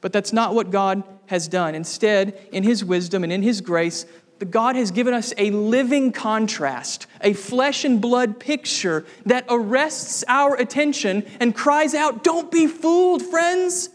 But 0.02 0.14
that's 0.14 0.32
not 0.32 0.54
what 0.54 0.70
God 0.70 1.04
has 1.28 1.48
done. 1.48 1.74
Instead, 1.74 2.40
in 2.52 2.64
His 2.64 2.86
wisdom 2.86 3.24
and 3.24 3.34
in 3.34 3.42
His 3.42 3.62
grace, 3.62 4.06
the 4.38 4.46
God 4.46 4.76
has 4.76 4.92
given 4.92 5.14
us 5.16 5.34
a 5.38 5.50
living 5.50 6.12
contrast, 6.12 7.08
a 7.22 7.34
flesh 7.34 7.86
and 7.86 8.00
blood 8.00 8.40
picture 8.40 9.06
that 9.26 9.46
arrests 9.50 10.24
our 10.28 10.56
attention 10.56 11.26
and 11.40 11.56
cries 11.56 11.96
out, 11.96 12.24
Don't 12.24 12.52
be 12.52 12.68
fooled, 12.68 13.24
friends. 13.24 13.90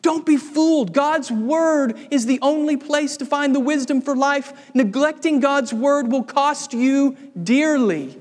Don't 0.00 0.24
be 0.24 0.36
fooled. 0.36 0.92
God's 0.92 1.30
word 1.30 1.98
is 2.10 2.26
the 2.26 2.38
only 2.40 2.76
place 2.76 3.16
to 3.16 3.26
find 3.26 3.54
the 3.54 3.60
wisdom 3.60 4.00
for 4.00 4.14
life. 4.14 4.70
Neglecting 4.74 5.40
God's 5.40 5.74
word 5.74 6.10
will 6.10 6.22
cost 6.22 6.72
you 6.72 7.16
dearly. 7.40 8.20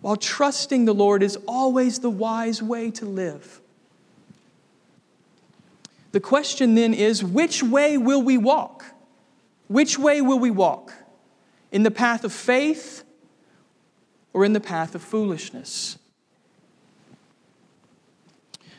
While 0.00 0.16
trusting 0.16 0.84
the 0.84 0.94
Lord 0.94 1.22
is 1.22 1.38
always 1.46 2.00
the 2.00 2.10
wise 2.10 2.62
way 2.62 2.90
to 2.92 3.06
live. 3.06 3.60
The 6.12 6.20
question 6.20 6.74
then 6.74 6.94
is 6.94 7.24
which 7.24 7.62
way 7.62 7.98
will 7.98 8.22
we 8.22 8.38
walk? 8.38 8.84
Which 9.66 9.98
way 9.98 10.20
will 10.20 10.38
we 10.38 10.50
walk? 10.50 10.92
In 11.70 11.82
the 11.82 11.90
path 11.90 12.24
of 12.24 12.32
faith 12.32 13.02
or 14.32 14.44
in 14.44 14.52
the 14.52 14.60
path 14.60 14.94
of 14.94 15.02
foolishness? 15.02 15.98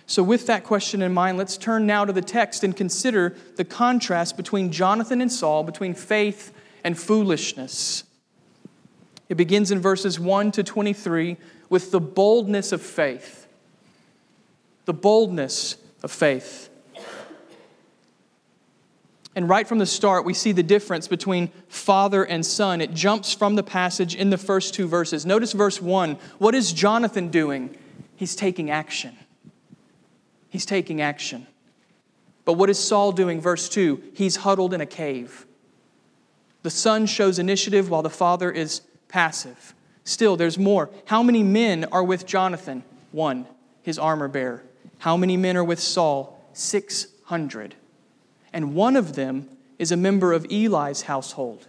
So, 0.09 0.23
with 0.23 0.47
that 0.47 0.63
question 0.63 1.03
in 1.03 1.13
mind, 1.13 1.37
let's 1.37 1.55
turn 1.55 1.85
now 1.85 2.03
to 2.03 2.11
the 2.11 2.23
text 2.23 2.63
and 2.63 2.75
consider 2.75 3.35
the 3.57 3.63
contrast 3.63 4.37
between 4.37 4.71
Jonathan 4.71 5.21
and 5.21 5.31
Saul, 5.31 5.63
between 5.63 5.93
faith 5.93 6.51
and 6.83 6.97
foolishness. 6.97 8.05
It 9.29 9.35
begins 9.35 9.69
in 9.69 9.79
verses 9.79 10.19
1 10.19 10.51
to 10.53 10.63
23 10.63 11.37
with 11.69 11.91
the 11.91 11.99
boldness 11.99 12.71
of 12.71 12.81
faith. 12.81 13.45
The 14.85 14.93
boldness 14.93 15.77
of 16.01 16.11
faith. 16.11 16.71
And 19.35 19.47
right 19.47 19.67
from 19.67 19.77
the 19.77 19.85
start, 19.85 20.25
we 20.25 20.33
see 20.33 20.53
the 20.53 20.63
difference 20.63 21.07
between 21.07 21.51
father 21.67 22.23
and 22.23 22.43
son. 22.43 22.81
It 22.81 22.95
jumps 22.95 23.31
from 23.31 23.53
the 23.53 23.63
passage 23.63 24.15
in 24.15 24.31
the 24.31 24.39
first 24.39 24.73
two 24.73 24.87
verses. 24.87 25.23
Notice 25.23 25.53
verse 25.53 25.79
1. 25.79 26.17
What 26.39 26.55
is 26.55 26.73
Jonathan 26.73 27.29
doing? 27.29 27.77
He's 28.15 28.35
taking 28.35 28.71
action. 28.71 29.15
He's 30.49 30.65
taking 30.65 31.01
action. 31.01 31.47
But 32.45 32.53
what 32.53 32.69
is 32.69 32.79
Saul 32.79 33.11
doing? 33.11 33.39
Verse 33.39 33.69
2 33.69 34.01
He's 34.13 34.37
huddled 34.37 34.73
in 34.73 34.81
a 34.81 34.85
cave. 34.85 35.45
The 36.63 36.69
son 36.69 37.05
shows 37.05 37.39
initiative 37.39 37.89
while 37.89 38.01
the 38.01 38.09
father 38.09 38.51
is 38.51 38.81
passive. 39.07 39.73
Still, 40.03 40.35
there's 40.35 40.57
more. 40.57 40.89
How 41.05 41.23
many 41.23 41.43
men 41.43 41.85
are 41.91 42.03
with 42.03 42.25
Jonathan? 42.25 42.83
One, 43.11 43.45
his 43.83 43.99
armor 43.99 44.27
bearer. 44.27 44.63
How 44.99 45.15
many 45.15 45.37
men 45.37 45.55
are 45.55 45.63
with 45.63 45.79
Saul? 45.79 46.43
600. 46.53 47.75
And 48.51 48.75
one 48.75 48.95
of 48.95 49.15
them 49.15 49.47
is 49.77 49.91
a 49.91 49.97
member 49.97 50.33
of 50.33 50.45
Eli's 50.51 51.03
household. 51.03 51.67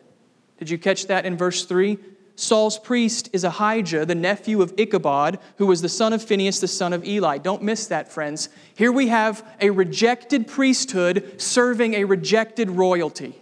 Did 0.58 0.70
you 0.70 0.78
catch 0.78 1.06
that 1.06 1.24
in 1.24 1.36
verse 1.36 1.64
3? 1.64 1.98
Saul's 2.40 2.78
priest 2.78 3.28
is 3.34 3.44
Ahijah, 3.44 4.06
the 4.06 4.14
nephew 4.14 4.62
of 4.62 4.72
Ichabod, 4.78 5.38
who 5.58 5.66
was 5.66 5.82
the 5.82 5.90
son 5.90 6.14
of 6.14 6.22
Phinehas, 6.22 6.60
the 6.60 6.68
son 6.68 6.94
of 6.94 7.04
Eli. 7.04 7.36
Don't 7.36 7.62
miss 7.62 7.86
that, 7.88 8.10
friends. 8.10 8.48
Here 8.74 8.90
we 8.90 9.08
have 9.08 9.46
a 9.60 9.68
rejected 9.68 10.46
priesthood 10.46 11.34
serving 11.38 11.92
a 11.92 12.04
rejected 12.04 12.70
royalty. 12.70 13.38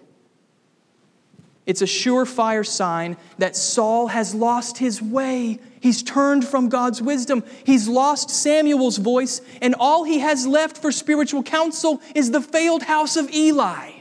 It's 1.64 1.80
a 1.80 1.84
surefire 1.84 2.66
sign 2.66 3.16
that 3.38 3.54
Saul 3.54 4.08
has 4.08 4.34
lost 4.34 4.78
his 4.78 5.00
way. 5.00 5.60
He's 5.78 6.02
turned 6.02 6.44
from 6.44 6.68
God's 6.68 7.00
wisdom. 7.00 7.44
He's 7.62 7.86
lost 7.86 8.30
Samuel's 8.30 8.96
voice, 8.96 9.40
and 9.62 9.76
all 9.78 10.02
he 10.02 10.18
has 10.18 10.44
left 10.44 10.76
for 10.76 10.90
spiritual 10.90 11.44
counsel 11.44 12.02
is 12.16 12.32
the 12.32 12.40
failed 12.40 12.82
house 12.82 13.16
of 13.16 13.32
Eli. 13.32 13.97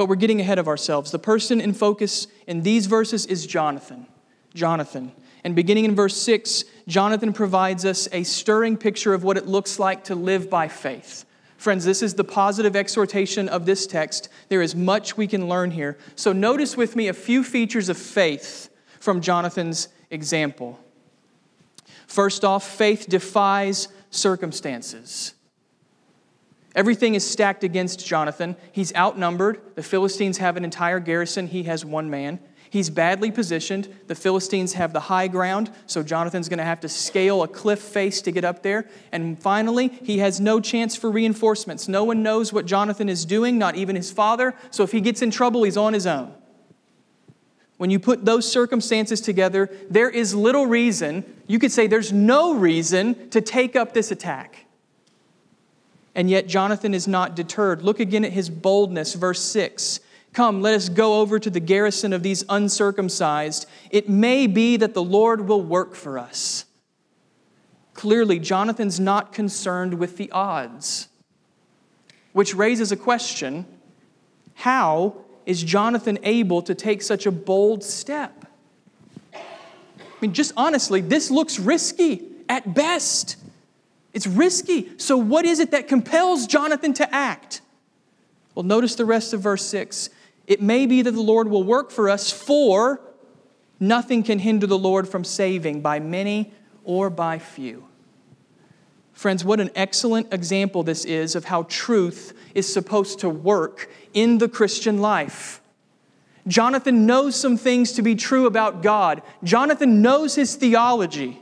But 0.00 0.08
we're 0.08 0.16
getting 0.16 0.40
ahead 0.40 0.58
of 0.58 0.66
ourselves. 0.66 1.10
The 1.10 1.18
person 1.18 1.60
in 1.60 1.74
focus 1.74 2.26
in 2.46 2.62
these 2.62 2.86
verses 2.86 3.26
is 3.26 3.46
Jonathan. 3.46 4.06
Jonathan. 4.54 5.12
And 5.44 5.54
beginning 5.54 5.84
in 5.84 5.94
verse 5.94 6.16
6, 6.16 6.64
Jonathan 6.88 7.34
provides 7.34 7.84
us 7.84 8.08
a 8.10 8.22
stirring 8.22 8.78
picture 8.78 9.12
of 9.12 9.24
what 9.24 9.36
it 9.36 9.46
looks 9.46 9.78
like 9.78 10.04
to 10.04 10.14
live 10.14 10.48
by 10.48 10.68
faith. 10.68 11.26
Friends, 11.58 11.84
this 11.84 12.00
is 12.00 12.14
the 12.14 12.24
positive 12.24 12.76
exhortation 12.76 13.46
of 13.46 13.66
this 13.66 13.86
text. 13.86 14.30
There 14.48 14.62
is 14.62 14.74
much 14.74 15.18
we 15.18 15.26
can 15.26 15.50
learn 15.50 15.70
here. 15.70 15.98
So, 16.16 16.32
notice 16.32 16.78
with 16.78 16.96
me 16.96 17.08
a 17.08 17.12
few 17.12 17.44
features 17.44 17.90
of 17.90 17.98
faith 17.98 18.70
from 19.00 19.20
Jonathan's 19.20 19.88
example. 20.10 20.80
First 22.06 22.42
off, 22.42 22.66
faith 22.66 23.06
defies 23.06 23.88
circumstances. 24.08 25.34
Everything 26.74 27.14
is 27.14 27.28
stacked 27.28 27.64
against 27.64 28.06
Jonathan. 28.06 28.56
He's 28.70 28.94
outnumbered. 28.94 29.60
The 29.74 29.82
Philistines 29.82 30.38
have 30.38 30.56
an 30.56 30.64
entire 30.64 31.00
garrison, 31.00 31.48
he 31.48 31.64
has 31.64 31.84
one 31.84 32.10
man. 32.10 32.38
He's 32.70 32.88
badly 32.88 33.32
positioned. 33.32 33.92
The 34.06 34.14
Philistines 34.14 34.74
have 34.74 34.92
the 34.92 35.00
high 35.00 35.26
ground, 35.26 35.72
so 35.86 36.04
Jonathan's 36.04 36.48
going 36.48 36.58
to 36.58 36.64
have 36.64 36.78
to 36.80 36.88
scale 36.88 37.42
a 37.42 37.48
cliff 37.48 37.80
face 37.80 38.22
to 38.22 38.30
get 38.30 38.44
up 38.44 38.62
there. 38.62 38.88
And 39.10 39.42
finally, 39.42 39.88
he 39.88 40.18
has 40.18 40.40
no 40.40 40.60
chance 40.60 40.94
for 40.94 41.10
reinforcements. 41.10 41.88
No 41.88 42.04
one 42.04 42.22
knows 42.22 42.52
what 42.52 42.66
Jonathan 42.66 43.08
is 43.08 43.24
doing, 43.24 43.58
not 43.58 43.74
even 43.74 43.96
his 43.96 44.12
father. 44.12 44.54
So 44.70 44.84
if 44.84 44.92
he 44.92 45.00
gets 45.00 45.20
in 45.20 45.32
trouble, 45.32 45.64
he's 45.64 45.76
on 45.76 45.94
his 45.94 46.06
own. 46.06 46.32
When 47.76 47.90
you 47.90 47.98
put 47.98 48.24
those 48.24 48.50
circumstances 48.50 49.20
together, 49.20 49.68
there 49.90 50.08
is 50.08 50.32
little 50.32 50.66
reason, 50.66 51.24
you 51.48 51.58
could 51.58 51.72
say 51.72 51.88
there's 51.88 52.12
no 52.12 52.54
reason 52.54 53.30
to 53.30 53.40
take 53.40 53.74
up 53.74 53.94
this 53.94 54.12
attack. 54.12 54.66
And 56.20 56.28
yet, 56.28 56.46
Jonathan 56.46 56.92
is 56.92 57.08
not 57.08 57.34
deterred. 57.34 57.80
Look 57.80 57.98
again 57.98 58.26
at 58.26 58.32
his 58.32 58.50
boldness, 58.50 59.14
verse 59.14 59.40
6. 59.40 60.00
Come, 60.34 60.60
let 60.60 60.74
us 60.74 60.90
go 60.90 61.18
over 61.22 61.38
to 61.38 61.48
the 61.48 61.60
garrison 61.60 62.12
of 62.12 62.22
these 62.22 62.44
uncircumcised. 62.46 63.64
It 63.90 64.06
may 64.10 64.46
be 64.46 64.76
that 64.76 64.92
the 64.92 65.02
Lord 65.02 65.48
will 65.48 65.62
work 65.62 65.94
for 65.94 66.18
us. 66.18 66.66
Clearly, 67.94 68.38
Jonathan's 68.38 69.00
not 69.00 69.32
concerned 69.32 69.94
with 69.94 70.18
the 70.18 70.30
odds, 70.30 71.08
which 72.34 72.54
raises 72.54 72.92
a 72.92 72.98
question 72.98 73.64
how 74.56 75.24
is 75.46 75.62
Jonathan 75.62 76.18
able 76.22 76.60
to 76.60 76.74
take 76.74 77.00
such 77.00 77.24
a 77.24 77.30
bold 77.30 77.82
step? 77.82 78.44
I 79.32 79.38
mean, 80.20 80.34
just 80.34 80.52
honestly, 80.54 81.00
this 81.00 81.30
looks 81.30 81.58
risky 81.58 82.26
at 82.46 82.74
best. 82.74 83.38
It's 84.12 84.26
risky. 84.26 84.98
So, 84.98 85.16
what 85.16 85.44
is 85.44 85.60
it 85.60 85.70
that 85.70 85.88
compels 85.88 86.46
Jonathan 86.46 86.92
to 86.94 87.14
act? 87.14 87.60
Well, 88.54 88.64
notice 88.64 88.94
the 88.94 89.04
rest 89.04 89.32
of 89.32 89.40
verse 89.40 89.64
6. 89.66 90.10
It 90.46 90.60
may 90.60 90.86
be 90.86 91.02
that 91.02 91.12
the 91.12 91.20
Lord 91.20 91.48
will 91.48 91.62
work 91.62 91.90
for 91.90 92.08
us, 92.08 92.32
for 92.32 93.00
nothing 93.78 94.22
can 94.22 94.40
hinder 94.40 94.66
the 94.66 94.78
Lord 94.78 95.08
from 95.08 95.22
saving 95.22 95.80
by 95.80 96.00
many 96.00 96.52
or 96.84 97.08
by 97.08 97.38
few. 97.38 97.86
Friends, 99.12 99.44
what 99.44 99.60
an 99.60 99.70
excellent 99.74 100.32
example 100.32 100.82
this 100.82 101.04
is 101.04 101.34
of 101.36 101.44
how 101.44 101.64
truth 101.64 102.32
is 102.54 102.72
supposed 102.72 103.20
to 103.20 103.28
work 103.28 103.90
in 104.12 104.38
the 104.38 104.48
Christian 104.48 104.98
life. 104.98 105.60
Jonathan 106.46 107.06
knows 107.06 107.36
some 107.36 107.56
things 107.56 107.92
to 107.92 108.02
be 108.02 108.14
true 108.14 108.46
about 108.46 108.82
God. 108.82 109.22
Jonathan 109.44 110.02
knows 110.02 110.34
his 110.34 110.56
theology. 110.56 111.39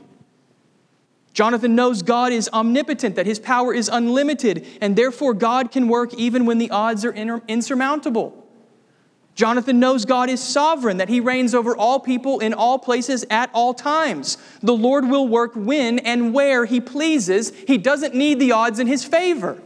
Jonathan 1.39 1.73
knows 1.73 2.01
God 2.01 2.33
is 2.33 2.49
omnipotent, 2.51 3.15
that 3.15 3.25
his 3.25 3.39
power 3.39 3.73
is 3.73 3.87
unlimited, 3.87 4.67
and 4.81 4.93
therefore 4.93 5.33
God 5.33 5.71
can 5.71 5.87
work 5.87 6.13
even 6.15 6.45
when 6.45 6.57
the 6.57 6.69
odds 6.69 7.05
are 7.05 7.13
insurmountable. 7.13 8.45
Jonathan 9.35 9.79
knows 9.79 10.03
God 10.03 10.29
is 10.29 10.41
sovereign, 10.41 10.97
that 10.97 11.07
he 11.07 11.21
reigns 11.21 11.55
over 11.55 11.77
all 11.77 12.01
people 12.01 12.41
in 12.41 12.53
all 12.53 12.77
places 12.77 13.25
at 13.29 13.49
all 13.53 13.73
times. 13.73 14.37
The 14.61 14.75
Lord 14.75 15.07
will 15.07 15.29
work 15.29 15.53
when 15.55 15.99
and 15.99 16.33
where 16.33 16.65
he 16.65 16.81
pleases. 16.81 17.55
He 17.55 17.77
doesn't 17.77 18.13
need 18.13 18.41
the 18.41 18.51
odds 18.51 18.77
in 18.77 18.87
his 18.87 19.05
favor. 19.05 19.61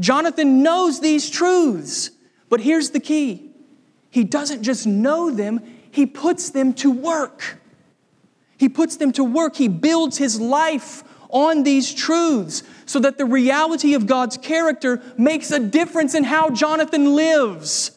Jonathan 0.00 0.64
knows 0.64 0.98
these 0.98 1.30
truths, 1.30 2.10
but 2.48 2.58
here's 2.58 2.90
the 2.90 2.98
key 2.98 3.52
he 4.10 4.24
doesn't 4.24 4.64
just 4.64 4.84
know 4.84 5.30
them, 5.30 5.60
he 5.92 6.06
puts 6.06 6.50
them 6.50 6.74
to 6.74 6.90
work. 6.90 7.61
He 8.62 8.68
puts 8.68 8.94
them 8.94 9.10
to 9.14 9.24
work. 9.24 9.56
He 9.56 9.66
builds 9.66 10.18
his 10.18 10.40
life 10.40 11.02
on 11.30 11.64
these 11.64 11.92
truths 11.92 12.62
so 12.86 13.00
that 13.00 13.18
the 13.18 13.24
reality 13.24 13.94
of 13.94 14.06
God's 14.06 14.36
character 14.36 15.02
makes 15.18 15.50
a 15.50 15.58
difference 15.58 16.14
in 16.14 16.22
how 16.22 16.48
Jonathan 16.48 17.16
lives. 17.16 17.90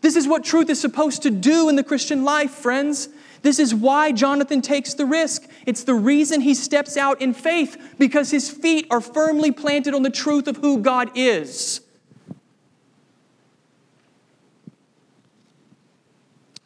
This 0.00 0.14
is 0.14 0.28
what 0.28 0.44
truth 0.44 0.70
is 0.70 0.80
supposed 0.80 1.22
to 1.22 1.32
do 1.32 1.68
in 1.68 1.74
the 1.74 1.82
Christian 1.82 2.22
life, 2.22 2.52
friends. 2.52 3.08
This 3.42 3.58
is 3.58 3.74
why 3.74 4.12
Jonathan 4.12 4.62
takes 4.62 4.94
the 4.94 5.04
risk. 5.04 5.50
It's 5.66 5.82
the 5.82 5.94
reason 5.94 6.42
he 6.42 6.54
steps 6.54 6.96
out 6.96 7.20
in 7.20 7.34
faith, 7.34 7.96
because 7.98 8.30
his 8.30 8.48
feet 8.48 8.86
are 8.88 9.00
firmly 9.00 9.50
planted 9.50 9.94
on 9.94 10.04
the 10.04 10.10
truth 10.10 10.46
of 10.46 10.58
who 10.58 10.78
God 10.78 11.10
is. 11.16 11.80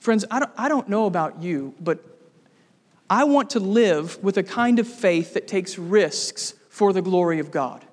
Friends, 0.00 0.26
I 0.30 0.38
don't, 0.38 0.52
I 0.58 0.68
don't 0.68 0.90
know 0.90 1.06
about 1.06 1.42
you, 1.42 1.72
but 1.80 2.15
I 3.08 3.24
want 3.24 3.50
to 3.50 3.60
live 3.60 4.22
with 4.22 4.36
a 4.36 4.42
kind 4.42 4.78
of 4.78 4.88
faith 4.88 5.34
that 5.34 5.46
takes 5.46 5.78
risks 5.78 6.54
for 6.68 6.92
the 6.92 7.02
glory 7.02 7.38
of 7.38 7.50
God. 7.50 7.84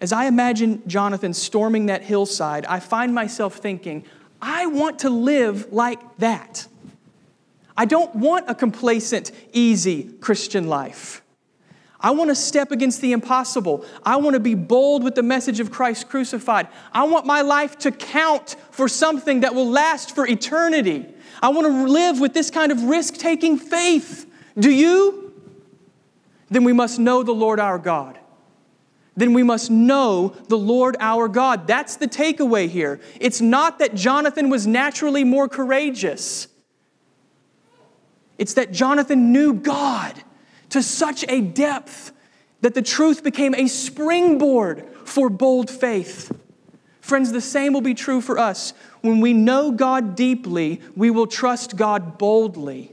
As 0.00 0.12
I 0.12 0.26
imagine 0.26 0.82
Jonathan 0.86 1.34
storming 1.34 1.86
that 1.86 2.02
hillside, 2.02 2.64
I 2.66 2.80
find 2.80 3.14
myself 3.14 3.56
thinking, 3.56 4.04
I 4.40 4.66
want 4.66 5.00
to 5.00 5.10
live 5.10 5.72
like 5.72 6.16
that. 6.18 6.68
I 7.76 7.84
don't 7.84 8.14
want 8.14 8.48
a 8.48 8.54
complacent, 8.54 9.32
easy 9.52 10.04
Christian 10.20 10.68
life. 10.68 11.22
I 12.00 12.12
want 12.12 12.30
to 12.30 12.36
step 12.36 12.70
against 12.70 13.00
the 13.00 13.10
impossible. 13.10 13.84
I 14.04 14.16
want 14.16 14.34
to 14.34 14.40
be 14.40 14.54
bold 14.54 15.02
with 15.02 15.16
the 15.16 15.22
message 15.22 15.58
of 15.58 15.72
Christ 15.72 16.08
crucified. 16.08 16.68
I 16.92 17.04
want 17.04 17.26
my 17.26 17.42
life 17.42 17.76
to 17.78 17.90
count 17.90 18.54
for 18.70 18.88
something 18.88 19.40
that 19.40 19.54
will 19.54 19.68
last 19.68 20.14
for 20.14 20.26
eternity. 20.26 21.06
I 21.40 21.50
want 21.50 21.66
to 21.66 21.86
live 21.92 22.20
with 22.20 22.34
this 22.34 22.50
kind 22.50 22.72
of 22.72 22.84
risk 22.84 23.14
taking 23.14 23.58
faith. 23.58 24.26
Do 24.58 24.70
you? 24.70 25.32
Then 26.50 26.64
we 26.64 26.72
must 26.72 26.98
know 26.98 27.22
the 27.22 27.34
Lord 27.34 27.60
our 27.60 27.78
God 27.78 28.18
then 29.18 29.32
we 29.32 29.42
must 29.42 29.68
know 29.68 30.28
the 30.46 30.56
Lord 30.56 30.96
our 31.00 31.26
God. 31.26 31.66
That's 31.66 31.96
the 31.96 32.06
takeaway 32.06 32.68
here. 32.68 33.00
It's 33.20 33.40
not 33.40 33.80
that 33.80 33.96
Jonathan 33.96 34.48
was 34.48 34.64
naturally 34.64 35.24
more 35.24 35.48
courageous, 35.48 36.46
it's 38.38 38.54
that 38.54 38.70
Jonathan 38.70 39.32
knew 39.32 39.52
God 39.52 40.22
to 40.70 40.82
such 40.82 41.24
a 41.28 41.40
depth 41.40 42.12
that 42.60 42.74
the 42.74 42.82
truth 42.82 43.24
became 43.24 43.54
a 43.54 43.66
springboard 43.66 44.86
for 45.04 45.28
bold 45.28 45.68
faith. 45.68 46.30
Friends, 47.00 47.32
the 47.32 47.40
same 47.40 47.72
will 47.72 47.80
be 47.80 47.94
true 47.94 48.20
for 48.20 48.38
us. 48.38 48.74
When 49.00 49.20
we 49.20 49.32
know 49.32 49.70
God 49.70 50.16
deeply, 50.16 50.80
we 50.96 51.10
will 51.10 51.26
trust 51.26 51.76
God 51.76 52.18
boldly, 52.18 52.92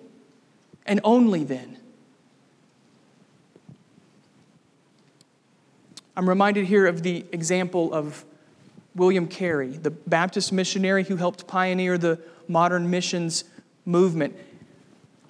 and 0.85 0.99
only 1.03 1.43
then. 1.43 1.77
I'm 6.15 6.29
reminded 6.29 6.65
here 6.65 6.85
of 6.87 7.03
the 7.03 7.25
example 7.31 7.93
of 7.93 8.23
William 8.95 9.27
Carey, 9.27 9.69
the 9.69 9.91
Baptist 9.91 10.53
missionary 10.53 11.03
who 11.03 11.17
helped 11.17 11.47
pioneer 11.47 11.97
the 11.97 12.19
modern 12.47 12.89
missions 12.89 13.43
movement. 13.85 14.35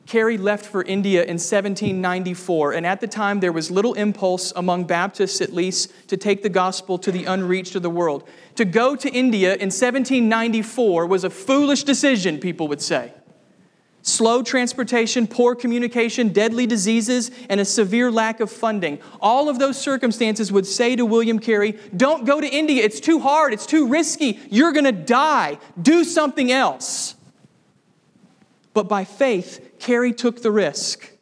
Carey 0.06 0.38
left 0.38 0.68
for 0.68 0.84
India 0.84 1.24
in 1.24 1.40
1794, 1.40 2.74
and 2.74 2.86
at 2.86 3.02
the 3.02 3.08
time 3.08 3.40
there 3.40 3.52
was 3.52 3.72
little 3.72 3.96
impulse 3.96 4.54
among 4.56 4.84
Baptists, 4.84 5.42
at 5.42 5.52
least, 5.52 5.92
to 6.10 6.16
take 6.16 6.44
the 6.44 6.50
gospel 6.50 7.00
to 7.00 7.12
the 7.12 7.26
unreached 7.26 7.76
of 7.76 7.82
the 7.82 7.90
world. 7.90 8.24
To 8.56 8.66
go 8.66 8.96
to 8.96 9.10
India 9.10 9.54
in 9.54 9.68
1794 9.68 11.06
was 11.06 11.24
a 11.24 11.30
foolish 11.30 11.84
decision, 11.84 12.40
people 12.40 12.68
would 12.70 12.82
say. 12.82 13.14
Slow 14.02 14.44
transportation, 14.44 15.26
poor 15.26 15.56
communication, 15.56 16.30
deadly 16.30 16.68
diseases, 16.68 17.32
and 17.50 17.60
a 17.60 17.66
severe 17.66 18.12
lack 18.12 18.40
of 18.40 18.52
funding. 18.52 19.00
All 19.20 19.50
of 19.50 19.58
those 19.58 19.82
circumstances 19.82 20.52
would 20.52 20.68
say 20.68 20.96
to 20.96 21.06
William 21.06 21.40
Carey, 21.40 21.80
Don't 21.96 22.24
go 22.24 22.40
to 22.40 22.48
India. 22.48 22.84
It's 22.84 23.00
too 23.00 23.20
hard. 23.20 23.52
It's 23.52 23.66
too 23.66 23.88
risky. 23.88 24.40
You're 24.52 24.74
going 24.74 24.86
to 24.86 24.92
die. 24.92 25.58
Do 25.82 26.04
something 26.04 26.52
else. 26.52 27.16
But 28.76 28.88
by 28.88 29.06
faith, 29.06 29.72
Carey 29.80 30.14
took 30.14 30.44
the 30.44 30.52
risk. 30.52 31.15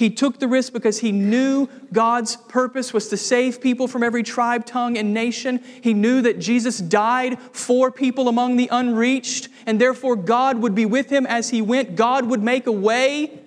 He 0.00 0.08
took 0.08 0.38
the 0.38 0.48
risk 0.48 0.72
because 0.72 1.00
he 1.00 1.12
knew 1.12 1.68
God's 1.92 2.36
purpose 2.36 2.94
was 2.94 3.08
to 3.08 3.18
save 3.18 3.60
people 3.60 3.86
from 3.86 4.02
every 4.02 4.22
tribe, 4.22 4.64
tongue, 4.64 4.96
and 4.96 5.12
nation. 5.12 5.62
He 5.82 5.92
knew 5.92 6.22
that 6.22 6.38
Jesus 6.38 6.78
died 6.78 7.38
for 7.52 7.90
people 7.90 8.26
among 8.26 8.56
the 8.56 8.70
unreached, 8.72 9.50
and 9.66 9.78
therefore 9.78 10.16
God 10.16 10.56
would 10.62 10.74
be 10.74 10.86
with 10.86 11.10
him 11.10 11.26
as 11.26 11.50
he 11.50 11.60
went. 11.60 11.96
God 11.96 12.24
would 12.30 12.42
make 12.42 12.66
a 12.66 12.72
way. 12.72 13.42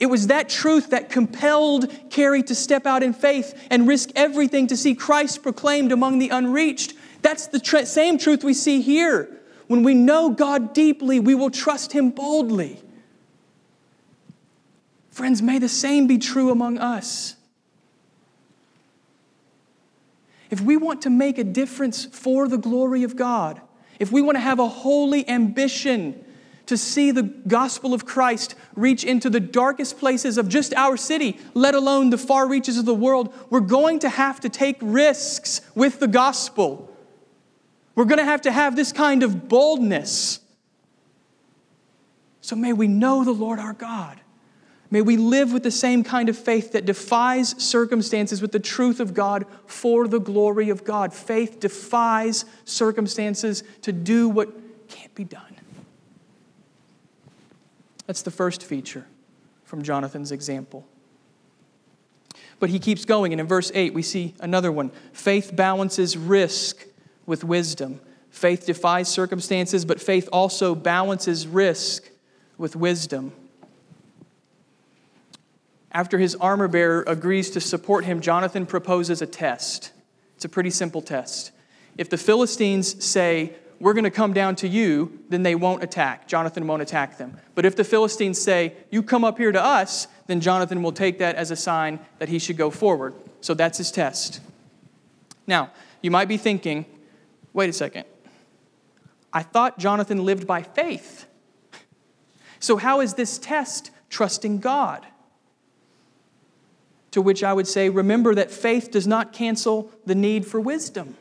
It 0.00 0.06
was 0.06 0.28
that 0.28 0.48
truth 0.48 0.88
that 0.88 1.10
compelled 1.10 1.92
Carey 2.08 2.42
to 2.44 2.54
step 2.54 2.86
out 2.86 3.02
in 3.02 3.12
faith 3.12 3.52
and 3.70 3.86
risk 3.86 4.08
everything 4.16 4.66
to 4.68 4.78
see 4.78 4.94
Christ 4.94 5.42
proclaimed 5.42 5.92
among 5.92 6.18
the 6.18 6.30
unreached. 6.30 6.94
That's 7.20 7.48
the 7.48 7.60
tr- 7.60 7.84
same 7.84 8.16
truth 8.16 8.42
we 8.42 8.54
see 8.54 8.80
here. 8.80 9.28
When 9.66 9.82
we 9.82 9.92
know 9.92 10.30
God 10.30 10.72
deeply, 10.72 11.20
we 11.20 11.34
will 11.34 11.50
trust 11.50 11.92
him 11.92 12.08
boldly. 12.08 12.80
Friends, 15.14 15.40
may 15.40 15.60
the 15.60 15.68
same 15.68 16.08
be 16.08 16.18
true 16.18 16.50
among 16.50 16.76
us. 16.76 17.36
If 20.50 20.60
we 20.60 20.76
want 20.76 21.02
to 21.02 21.10
make 21.10 21.38
a 21.38 21.44
difference 21.44 22.04
for 22.04 22.48
the 22.48 22.58
glory 22.58 23.04
of 23.04 23.14
God, 23.14 23.60
if 24.00 24.10
we 24.10 24.20
want 24.20 24.34
to 24.34 24.40
have 24.40 24.58
a 24.58 24.66
holy 24.66 25.26
ambition 25.28 26.24
to 26.66 26.76
see 26.76 27.12
the 27.12 27.22
gospel 27.22 27.94
of 27.94 28.04
Christ 28.04 28.56
reach 28.74 29.04
into 29.04 29.30
the 29.30 29.38
darkest 29.38 30.00
places 30.00 30.36
of 30.36 30.48
just 30.48 30.74
our 30.74 30.96
city, 30.96 31.38
let 31.54 31.76
alone 31.76 32.10
the 32.10 32.18
far 32.18 32.48
reaches 32.48 32.76
of 32.76 32.84
the 32.84 32.92
world, 32.92 33.32
we're 33.50 33.60
going 33.60 34.00
to 34.00 34.08
have 34.08 34.40
to 34.40 34.48
take 34.48 34.78
risks 34.80 35.60
with 35.76 36.00
the 36.00 36.08
gospel. 36.08 36.92
We're 37.94 38.06
going 38.06 38.18
to 38.18 38.24
have 38.24 38.42
to 38.42 38.50
have 38.50 38.74
this 38.74 38.92
kind 38.92 39.22
of 39.22 39.48
boldness. 39.48 40.40
So 42.40 42.56
may 42.56 42.72
we 42.72 42.88
know 42.88 43.22
the 43.22 43.30
Lord 43.30 43.60
our 43.60 43.74
God. 43.74 44.20
May 44.94 45.02
we 45.02 45.16
live 45.16 45.52
with 45.52 45.64
the 45.64 45.72
same 45.72 46.04
kind 46.04 46.28
of 46.28 46.38
faith 46.38 46.70
that 46.70 46.84
defies 46.84 47.60
circumstances 47.60 48.40
with 48.40 48.52
the 48.52 48.60
truth 48.60 49.00
of 49.00 49.12
God 49.12 49.44
for 49.66 50.06
the 50.06 50.20
glory 50.20 50.70
of 50.70 50.84
God. 50.84 51.12
Faith 51.12 51.58
defies 51.58 52.44
circumstances 52.64 53.64
to 53.82 53.90
do 53.90 54.28
what 54.28 54.50
can't 54.86 55.12
be 55.16 55.24
done. 55.24 55.56
That's 58.06 58.22
the 58.22 58.30
first 58.30 58.62
feature 58.62 59.04
from 59.64 59.82
Jonathan's 59.82 60.30
example. 60.30 60.86
But 62.60 62.70
he 62.70 62.78
keeps 62.78 63.04
going, 63.04 63.32
and 63.32 63.40
in 63.40 63.48
verse 63.48 63.72
8, 63.74 63.94
we 63.94 64.02
see 64.02 64.36
another 64.38 64.70
one. 64.70 64.92
Faith 65.12 65.56
balances 65.56 66.16
risk 66.16 66.86
with 67.26 67.42
wisdom. 67.42 67.98
Faith 68.30 68.64
defies 68.66 69.08
circumstances, 69.08 69.84
but 69.84 70.00
faith 70.00 70.28
also 70.32 70.76
balances 70.76 71.48
risk 71.48 72.10
with 72.56 72.76
wisdom. 72.76 73.32
After 75.94 76.18
his 76.18 76.34
armor 76.36 76.66
bearer 76.66 77.04
agrees 77.06 77.50
to 77.50 77.60
support 77.60 78.04
him, 78.04 78.20
Jonathan 78.20 78.66
proposes 78.66 79.22
a 79.22 79.26
test. 79.26 79.92
It's 80.34 80.44
a 80.44 80.48
pretty 80.48 80.70
simple 80.70 81.00
test. 81.00 81.52
If 81.96 82.10
the 82.10 82.18
Philistines 82.18 83.04
say, 83.04 83.54
We're 83.78 83.94
going 83.94 84.04
to 84.04 84.10
come 84.10 84.32
down 84.32 84.56
to 84.56 84.68
you, 84.68 85.20
then 85.28 85.44
they 85.44 85.54
won't 85.54 85.84
attack. 85.84 86.26
Jonathan 86.26 86.66
won't 86.66 86.82
attack 86.82 87.16
them. 87.16 87.38
But 87.54 87.64
if 87.64 87.76
the 87.76 87.84
Philistines 87.84 88.40
say, 88.40 88.74
You 88.90 89.04
come 89.04 89.24
up 89.24 89.38
here 89.38 89.52
to 89.52 89.62
us, 89.62 90.08
then 90.26 90.40
Jonathan 90.40 90.82
will 90.82 90.92
take 90.92 91.18
that 91.18 91.36
as 91.36 91.52
a 91.52 91.56
sign 91.56 92.00
that 92.18 92.28
he 92.28 92.40
should 92.40 92.56
go 92.56 92.70
forward. 92.70 93.14
So 93.40 93.54
that's 93.54 93.78
his 93.78 93.92
test. 93.92 94.40
Now, 95.46 95.70
you 96.02 96.10
might 96.10 96.28
be 96.28 96.36
thinking, 96.36 96.86
Wait 97.52 97.70
a 97.70 97.72
second. 97.72 98.04
I 99.32 99.42
thought 99.42 99.78
Jonathan 99.78 100.24
lived 100.24 100.46
by 100.46 100.62
faith. 100.62 101.26
So, 102.58 102.78
how 102.78 103.00
is 103.00 103.14
this 103.14 103.38
test 103.38 103.92
trusting 104.10 104.58
God? 104.58 105.06
To 107.14 107.22
which 107.22 107.44
I 107.44 107.52
would 107.52 107.68
say, 107.68 107.90
remember 107.90 108.34
that 108.34 108.50
faith 108.50 108.90
does 108.90 109.06
not 109.06 109.32
cancel 109.32 109.88
the 110.04 110.16
need 110.16 110.44
for 110.44 110.60
wisdom. 110.60 111.16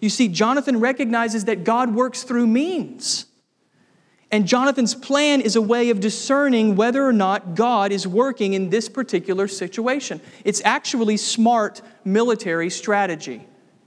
You 0.00 0.08
see, 0.08 0.26
Jonathan 0.26 0.80
recognizes 0.80 1.44
that 1.44 1.62
God 1.62 1.94
works 1.94 2.24
through 2.24 2.48
means. 2.48 3.26
And 4.32 4.44
Jonathan's 4.44 4.96
plan 4.96 5.40
is 5.40 5.54
a 5.54 5.62
way 5.62 5.90
of 5.90 6.00
discerning 6.00 6.74
whether 6.74 7.06
or 7.06 7.12
not 7.12 7.54
God 7.54 7.92
is 7.92 8.08
working 8.08 8.54
in 8.54 8.70
this 8.70 8.88
particular 8.88 9.46
situation. 9.46 10.20
It's 10.44 10.60
actually 10.64 11.16
smart 11.16 11.80
military 12.04 12.68
strategy, 12.68 13.46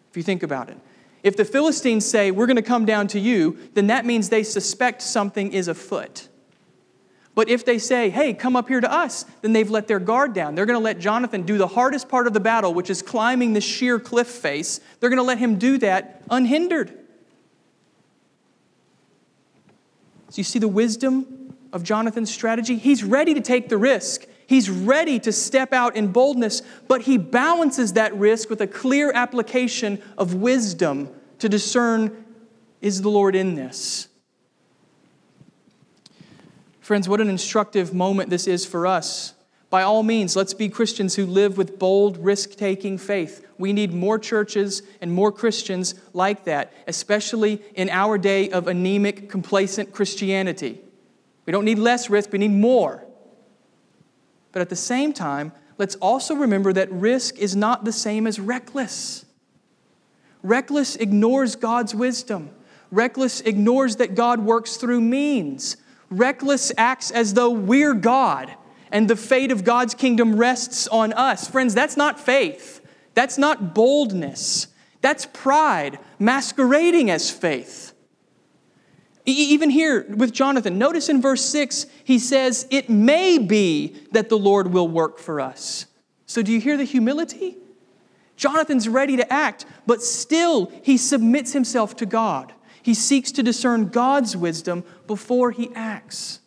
if 0.10 0.15
you 0.15 0.23
think 0.23 0.43
about 0.43 0.69
it. 0.69 0.77
If 1.23 1.36
the 1.36 1.43
Philistines 1.43 2.05
say, 2.05 2.31
We're 2.31 2.45
going 2.45 2.55
to 2.55 2.62
come 2.62 2.86
down 2.86 3.08
to 3.10 3.19
you, 3.19 3.58
then 3.73 3.88
that 3.88 4.05
means 4.05 4.29
they 4.29 4.43
suspect 4.43 5.01
something 5.01 5.51
is 5.51 5.67
afoot. 5.67 6.29
But 7.36 7.50
if 7.50 7.65
they 7.65 7.78
say, 7.78 8.10
hey, 8.10 8.34
come 8.34 8.56
up 8.56 8.69
here 8.69 8.80
to 8.80 8.91
us, 8.91 9.26
then 9.41 9.52
they've 9.52 9.69
let 9.69 9.88
their 9.88 10.00
guard 10.00 10.34
down. 10.34 10.56
They're 10.56 10.65
going 10.65 10.80
to 10.80 10.84
let 10.84 11.00
Jonathan 11.00 11.43
do 11.43 11.58
the 11.58 11.67
hardest 11.67 12.08
part 12.08 12.28
of 12.28 12.34
the 12.34 12.39
battle, 12.39 12.74
which 12.74 12.89
is 12.89 13.02
climbing 13.02 13.52
the 13.52 13.62
sheer 13.62 14.00
cliff 14.00 14.28
face. 14.28 14.80
They're 15.00 15.10
going 15.10 15.17
to 15.17 15.24
let 15.24 15.38
him 15.38 15.60
do 15.60 15.78
that 15.80 16.24
unhindered. 16.32 16.89
So 20.30 20.39
you 20.39 20.43
see 20.45 20.60
the 20.60 20.69
wisdom 20.69 21.56
of 21.74 21.84
Jonathan's 21.84 22.34
strategy? 22.34 22.78
He's 22.78 23.04
ready 23.04 23.34
to 23.34 23.41
take 23.41 23.67
the 23.67 23.78
risk. 23.78 24.26
He's 24.48 24.69
ready 24.69 25.19
to 25.19 25.32
step 25.34 25.74
out 25.74 25.98
in 25.98 26.13
boldness, 26.13 26.62
but 26.88 27.02
he 27.02 27.17
balances 27.17 27.93
that 27.93 28.15
risk 28.15 28.50
with 28.50 28.62
a 28.62 28.67
clear 28.67 29.12
application 29.12 30.02
of 30.17 30.36
wisdom 30.36 31.10
to 31.39 31.50
discern 31.50 32.26
is 32.82 33.02
the 33.02 33.10
Lord 33.10 33.36
in 33.36 33.56
this? 33.56 34.08
Friends, 36.86 37.10
what 37.10 37.19
an 37.19 37.30
instructive 37.30 37.95
moment 37.95 38.30
this 38.30 38.45
is 38.45 38.63
for 38.63 38.86
us. 38.86 39.34
By 39.71 39.82
all 39.82 40.04
means, 40.04 40.36
let's 40.36 40.54
be 40.54 40.69
Christians 40.69 41.15
who 41.15 41.26
live 41.26 41.58
with 41.58 41.80
bold, 41.80 42.15
risk 42.24 42.52
taking 42.52 43.00
faith. 43.00 43.43
We 43.58 43.74
need 43.74 43.91
more 43.91 44.19
churches 44.19 44.84
and 45.02 45.12
more 45.12 45.32
Christians 45.32 45.95
like 46.13 46.43
that, 46.43 46.71
especially 46.86 47.60
in 47.74 47.89
our 47.89 48.19
day 48.19 48.52
of 48.52 48.67
anemic, 48.67 49.32
complacent 49.32 49.93
Christianity. 49.93 50.80
We 51.48 51.52
don't 51.52 51.65
need 51.65 51.80
less 51.80 52.08
risk, 52.08 52.32
we 52.32 52.38
need 52.38 52.52
more. 52.52 53.04
But 54.52 54.62
at 54.62 54.69
the 54.69 54.76
same 54.76 55.12
time, 55.12 55.54
let's 55.80 55.95
also 55.95 56.36
remember 56.36 56.71
that 56.71 56.91
risk 56.91 57.39
is 57.39 57.56
not 57.56 57.84
the 57.84 57.91
same 57.91 58.28
as 58.28 58.39
reckless. 58.39 59.26
Reckless 60.43 60.98
ignores 60.98 61.56
God's 61.56 61.95
wisdom. 61.95 62.52
Reckless 62.91 63.41
ignores 63.41 63.95
that 63.95 64.13
God 64.13 64.41
works 64.41 64.78
through 64.78 65.02
means. 65.02 65.78
Reckless 66.09 66.71
acts 66.77 67.11
as 67.11 67.33
though 67.33 67.51
we're 67.51 67.93
God 67.93 68.53
and 68.91 69.09
the 69.09 69.15
fate 69.15 69.51
of 69.51 69.63
God's 69.63 69.93
kingdom 69.93 70.37
rests 70.37 70.87
on 70.87 71.11
us. 71.13 71.49
Friends, 71.49 71.73
that's 71.73 71.97
not 71.97 72.19
faith. 72.19 72.81
That's 73.13 73.37
not 73.37 73.73
boldness. 73.73 74.67
That's 75.01 75.25
pride 75.25 75.99
masquerading 76.17 77.09
as 77.09 77.29
faith. 77.29 77.93
Even 79.25 79.69
here 79.69 80.05
with 80.09 80.31
Jonathan, 80.31 80.77
notice 80.77 81.09
in 81.09 81.21
verse 81.21 81.43
6, 81.43 81.87
he 82.03 82.19
says, 82.19 82.67
It 82.69 82.89
may 82.89 83.37
be 83.37 83.95
that 84.11 84.29
the 84.29 84.37
Lord 84.37 84.71
will 84.71 84.87
work 84.87 85.19
for 85.19 85.41
us. 85.41 85.87
So, 86.25 86.41
do 86.41 86.51
you 86.51 86.59
hear 86.59 86.77
the 86.77 86.83
humility? 86.83 87.57
Jonathan's 88.35 88.87
ready 88.89 89.15
to 89.17 89.33
act, 89.33 89.65
but 89.85 90.01
still 90.01 90.71
he 90.83 90.97
submits 90.97 91.53
himself 91.53 91.95
to 91.97 92.05
God. 92.05 92.53
He 92.86 92.93
seeks 92.93 93.32
to 93.32 93.41
discern 93.41 93.88
God's 93.88 94.38
wisdom 94.38 94.84
before 95.08 95.50
he 95.50 95.74
acts. 95.74 96.39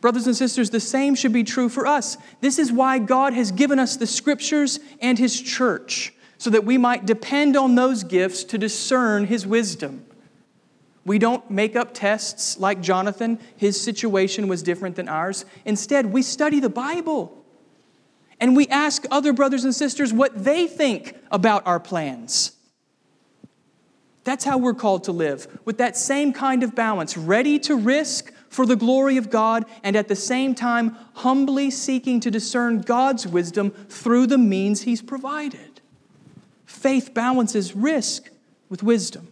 Brothers 0.00 0.26
and 0.26 0.34
sisters, 0.34 0.70
the 0.70 0.80
same 0.80 1.14
should 1.14 1.34
be 1.34 1.44
true 1.44 1.68
for 1.68 1.86
us. 1.86 2.16
This 2.40 2.58
is 2.58 2.72
why 2.72 2.98
God 2.98 3.34
has 3.34 3.52
given 3.52 3.78
us 3.78 3.98
the 3.98 4.06
scriptures 4.06 4.80
and 5.02 5.18
his 5.18 5.38
church, 5.38 6.14
so 6.38 6.48
that 6.48 6.64
we 6.64 6.78
might 6.78 7.04
depend 7.04 7.58
on 7.58 7.74
those 7.74 8.04
gifts 8.04 8.42
to 8.44 8.56
discern 8.56 9.26
his 9.26 9.46
wisdom. 9.46 10.06
We 11.04 11.18
don't 11.18 11.50
make 11.50 11.76
up 11.76 11.92
tests 11.92 12.58
like 12.58 12.80
Jonathan. 12.80 13.38
His 13.54 13.78
situation 13.78 14.48
was 14.48 14.62
different 14.62 14.96
than 14.96 15.10
ours. 15.10 15.44
Instead, 15.66 16.06
we 16.06 16.22
study 16.22 16.58
the 16.58 16.70
Bible 16.70 17.36
and 18.40 18.56
we 18.56 18.66
ask 18.68 19.04
other 19.10 19.34
brothers 19.34 19.64
and 19.64 19.74
sisters 19.74 20.10
what 20.10 20.42
they 20.42 20.66
think 20.66 21.16
about 21.30 21.66
our 21.66 21.78
plans. 21.78 22.51
That's 24.24 24.44
how 24.44 24.58
we're 24.58 24.74
called 24.74 25.04
to 25.04 25.12
live, 25.12 25.46
with 25.64 25.78
that 25.78 25.96
same 25.96 26.32
kind 26.32 26.62
of 26.62 26.74
balance, 26.74 27.16
ready 27.16 27.58
to 27.60 27.76
risk 27.76 28.32
for 28.48 28.66
the 28.66 28.76
glory 28.76 29.16
of 29.16 29.30
God, 29.30 29.64
and 29.82 29.96
at 29.96 30.08
the 30.08 30.16
same 30.16 30.54
time, 30.54 30.96
humbly 31.14 31.70
seeking 31.70 32.20
to 32.20 32.30
discern 32.30 32.82
God's 32.82 33.26
wisdom 33.26 33.70
through 33.88 34.26
the 34.28 34.38
means 34.38 34.82
He's 34.82 35.02
provided. 35.02 35.80
Faith 36.66 37.14
balances 37.14 37.74
risk 37.74 38.30
with 38.68 38.82
wisdom. 38.82 39.28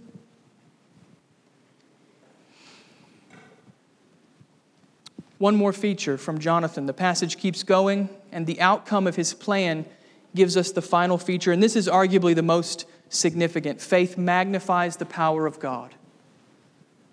One 5.38 5.57
more 5.57 5.72
feature 5.72 6.18
from 6.18 6.38
Jonathan. 6.38 6.85
The 6.85 6.92
passage 6.92 7.38
keeps 7.38 7.62
going, 7.62 8.11
and 8.31 8.46
the 8.46 8.61
outcome 8.61 9.07
of 9.07 9.16
his 9.16 9.33
plan 9.33 9.87
gives 10.35 10.55
us 10.55 10.70
the 10.70 10.83
final 10.83 11.16
feature, 11.16 11.50
and 11.50 11.62
this 11.62 11.76
is 11.76 11.88
arguably 11.88 12.35
the 12.35 12.42
most 12.42 12.85
significant. 13.11 13.81
Faith 13.83 14.16
magnifies 14.16 14.96
the 14.96 15.05
power 15.05 15.46
of 15.46 15.61
God. 15.61 15.94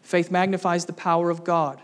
Faith 0.02 0.32
magnifies 0.32 0.86
the 0.86 0.94
power 0.94 1.30
of 1.30 1.44
God. 1.44 1.82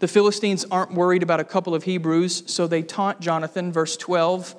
The 0.00 0.08
Philistines 0.08 0.64
aren't 0.68 0.92
worried 0.92 1.22
about 1.22 1.38
a 1.38 1.44
couple 1.44 1.76
of 1.76 1.84
Hebrews, 1.84 2.42
so 2.46 2.66
they 2.66 2.82
taunt 2.82 3.20
Jonathan, 3.20 3.70
verse 3.70 3.96
12 3.96 4.56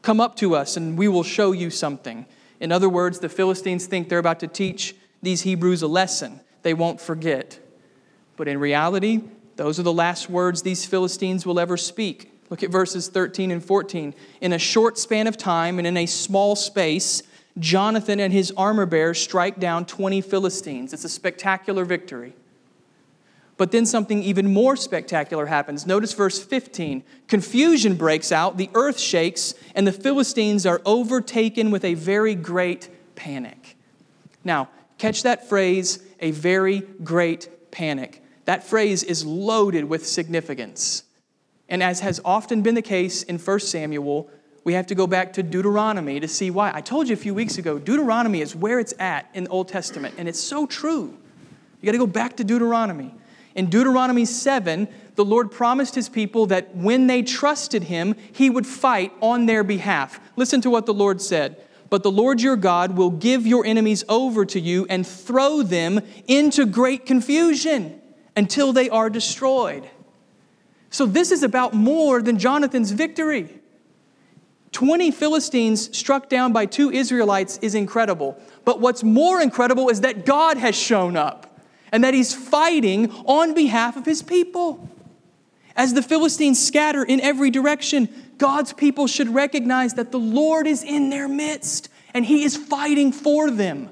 Come 0.00 0.20
up 0.20 0.36
to 0.36 0.54
us, 0.54 0.76
and 0.76 0.96
we 0.96 1.08
will 1.08 1.24
show 1.24 1.52
you 1.52 1.68
something. 1.68 2.26
In 2.60 2.70
other 2.72 2.88
words, 2.88 3.18
the 3.18 3.28
Philistines 3.28 3.86
think 3.86 4.08
they're 4.08 4.20
about 4.20 4.40
to 4.40 4.46
teach 4.46 4.94
these 5.20 5.42
Hebrews 5.42 5.82
a 5.82 5.88
lesson 5.88 6.40
they 6.62 6.74
won't 6.74 7.00
forget. 7.00 7.58
But 8.36 8.48
in 8.48 8.58
reality, 8.58 9.22
those 9.56 9.80
are 9.80 9.82
the 9.82 9.92
last 9.92 10.30
words 10.30 10.62
these 10.62 10.86
Philistines 10.86 11.44
will 11.44 11.58
ever 11.58 11.76
speak. 11.76 12.32
Look 12.50 12.62
at 12.62 12.70
verses 12.70 13.08
13 13.08 13.50
and 13.50 13.64
14. 13.64 14.14
In 14.40 14.52
a 14.52 14.58
short 14.58 14.98
span 14.98 15.26
of 15.26 15.36
time 15.36 15.78
and 15.78 15.86
in 15.86 15.96
a 15.96 16.06
small 16.06 16.54
space, 16.56 17.22
Jonathan 17.58 18.20
and 18.20 18.32
his 18.32 18.52
armor 18.56 18.86
bearers 18.86 19.20
strike 19.20 19.58
down 19.58 19.86
20 19.86 20.20
Philistines. 20.20 20.92
It's 20.92 21.04
a 21.04 21.08
spectacular 21.08 21.84
victory. 21.84 22.34
But 23.56 23.72
then 23.72 23.86
something 23.86 24.22
even 24.22 24.52
more 24.52 24.76
spectacular 24.76 25.46
happens. 25.46 25.86
Notice 25.86 26.12
verse 26.12 26.42
15. 26.42 27.02
Confusion 27.26 27.94
breaks 27.94 28.30
out, 28.30 28.58
the 28.58 28.68
earth 28.74 28.98
shakes, 28.98 29.54
and 29.74 29.86
the 29.86 29.92
Philistines 29.92 30.66
are 30.66 30.82
overtaken 30.84 31.70
with 31.70 31.84
a 31.84 31.94
very 31.94 32.34
great 32.34 32.90
panic. 33.14 33.76
Now, 34.44 34.68
catch 34.98 35.22
that 35.22 35.48
phrase, 35.48 36.00
a 36.20 36.32
very 36.32 36.80
great 37.02 37.70
panic. 37.70 38.22
That 38.44 38.62
phrase 38.62 39.02
is 39.02 39.24
loaded 39.24 39.86
with 39.86 40.06
significance. 40.06 41.02
And 41.68 41.82
as 41.82 42.00
has 42.00 42.20
often 42.24 42.62
been 42.62 42.74
the 42.74 42.82
case 42.82 43.22
in 43.22 43.38
1 43.38 43.60
Samuel, 43.60 44.30
we 44.64 44.74
have 44.74 44.86
to 44.88 44.94
go 44.94 45.06
back 45.06 45.32
to 45.34 45.42
Deuteronomy 45.42 46.20
to 46.20 46.28
see 46.28 46.50
why. 46.50 46.72
I 46.74 46.80
told 46.80 47.08
you 47.08 47.14
a 47.14 47.16
few 47.16 47.34
weeks 47.34 47.58
ago, 47.58 47.78
Deuteronomy 47.78 48.40
is 48.40 48.54
where 48.54 48.80
it's 48.80 48.94
at 48.98 49.28
in 49.34 49.44
the 49.44 49.50
Old 49.50 49.68
Testament, 49.68 50.14
and 50.18 50.28
it's 50.28 50.40
so 50.40 50.66
true. 50.66 51.16
You 51.80 51.86
got 51.86 51.92
to 51.92 51.98
go 51.98 52.06
back 52.06 52.36
to 52.38 52.44
Deuteronomy. 52.44 53.14
In 53.54 53.70
Deuteronomy 53.70 54.24
7, 54.24 54.88
the 55.14 55.24
Lord 55.24 55.50
promised 55.50 55.94
his 55.94 56.08
people 56.08 56.46
that 56.46 56.76
when 56.76 57.06
they 57.06 57.22
trusted 57.22 57.84
him, 57.84 58.14
he 58.32 58.50
would 58.50 58.66
fight 58.66 59.12
on 59.20 59.46
their 59.46 59.64
behalf. 59.64 60.20
Listen 60.36 60.60
to 60.60 60.70
what 60.70 60.84
the 60.84 60.94
Lord 60.94 61.22
said. 61.22 61.56
But 61.88 62.02
the 62.02 62.10
Lord 62.10 62.42
your 62.42 62.56
God 62.56 62.96
will 62.96 63.10
give 63.10 63.46
your 63.46 63.64
enemies 63.64 64.04
over 64.08 64.44
to 64.46 64.60
you 64.60 64.86
and 64.90 65.06
throw 65.06 65.62
them 65.62 66.00
into 66.26 66.66
great 66.66 67.06
confusion 67.06 68.00
until 68.36 68.72
they 68.72 68.90
are 68.90 69.08
destroyed. 69.08 69.88
So, 70.96 71.04
this 71.04 71.30
is 71.30 71.42
about 71.42 71.74
more 71.74 72.22
than 72.22 72.38
Jonathan's 72.38 72.90
victory. 72.90 73.50
20 74.72 75.10
Philistines 75.10 75.94
struck 75.94 76.30
down 76.30 76.54
by 76.54 76.64
two 76.64 76.90
Israelites 76.90 77.58
is 77.60 77.74
incredible. 77.74 78.40
But 78.64 78.80
what's 78.80 79.04
more 79.04 79.42
incredible 79.42 79.90
is 79.90 80.00
that 80.00 80.24
God 80.24 80.56
has 80.56 80.74
shown 80.74 81.14
up 81.14 81.60
and 81.92 82.02
that 82.02 82.14
he's 82.14 82.34
fighting 82.34 83.10
on 83.26 83.52
behalf 83.52 83.98
of 83.98 84.06
his 84.06 84.22
people. 84.22 84.88
As 85.76 85.92
the 85.92 86.00
Philistines 86.00 86.66
scatter 86.66 87.04
in 87.04 87.20
every 87.20 87.50
direction, 87.50 88.08
God's 88.38 88.72
people 88.72 89.06
should 89.06 89.28
recognize 89.34 89.92
that 89.94 90.12
the 90.12 90.18
Lord 90.18 90.66
is 90.66 90.82
in 90.82 91.10
their 91.10 91.28
midst 91.28 91.90
and 92.14 92.24
he 92.24 92.42
is 92.42 92.56
fighting 92.56 93.12
for 93.12 93.50
them. 93.50 93.90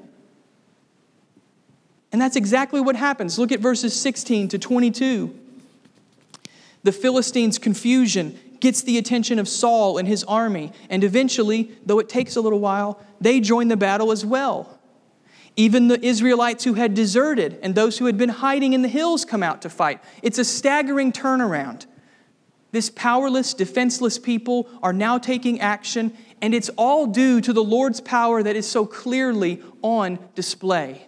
And 2.11 2.19
that's 2.19 2.35
exactly 2.35 2.81
what 2.81 2.95
happens. 2.95 3.37
Look 3.37 3.51
at 3.51 3.59
verses 3.59 3.93
16 3.93 4.47
to 4.47 4.57
22. 4.57 5.41
The 6.85 6.91
Philistines' 6.91 7.57
confusion 7.57 8.37
gets 8.59 8.83
the 8.83 8.99
attention 8.99 9.39
of 9.39 9.49
Saul 9.49 9.97
and 9.97 10.07
his 10.07 10.23
army, 10.25 10.71
and 10.87 11.03
eventually, 11.03 11.71
though 11.83 11.97
it 11.97 12.07
takes 12.07 12.35
a 12.35 12.41
little 12.41 12.59
while, 12.59 13.01
they 13.19 13.39
join 13.39 13.69
the 13.69 13.75
battle 13.75 14.11
as 14.11 14.23
well. 14.23 14.79
Even 15.55 15.87
the 15.87 15.99
Israelites 16.05 16.63
who 16.63 16.75
had 16.75 16.93
deserted 16.93 17.57
and 17.63 17.73
those 17.73 17.97
who 17.97 18.05
had 18.05 18.19
been 18.19 18.29
hiding 18.29 18.73
in 18.73 18.83
the 18.83 18.87
hills 18.87 19.25
come 19.25 19.41
out 19.41 19.63
to 19.63 19.69
fight. 19.69 19.99
It's 20.21 20.37
a 20.37 20.45
staggering 20.45 21.11
turnaround. 21.11 21.87
This 22.71 22.91
powerless, 22.91 23.55
defenseless 23.55 24.19
people 24.19 24.69
are 24.83 24.93
now 24.93 25.17
taking 25.17 25.59
action, 25.61 26.15
and 26.39 26.53
it's 26.53 26.69
all 26.77 27.07
due 27.07 27.41
to 27.41 27.51
the 27.51 27.63
Lord's 27.63 27.99
power 27.99 28.43
that 28.43 28.55
is 28.55 28.69
so 28.69 28.85
clearly 28.85 29.59
on 29.81 30.19
display. 30.35 31.07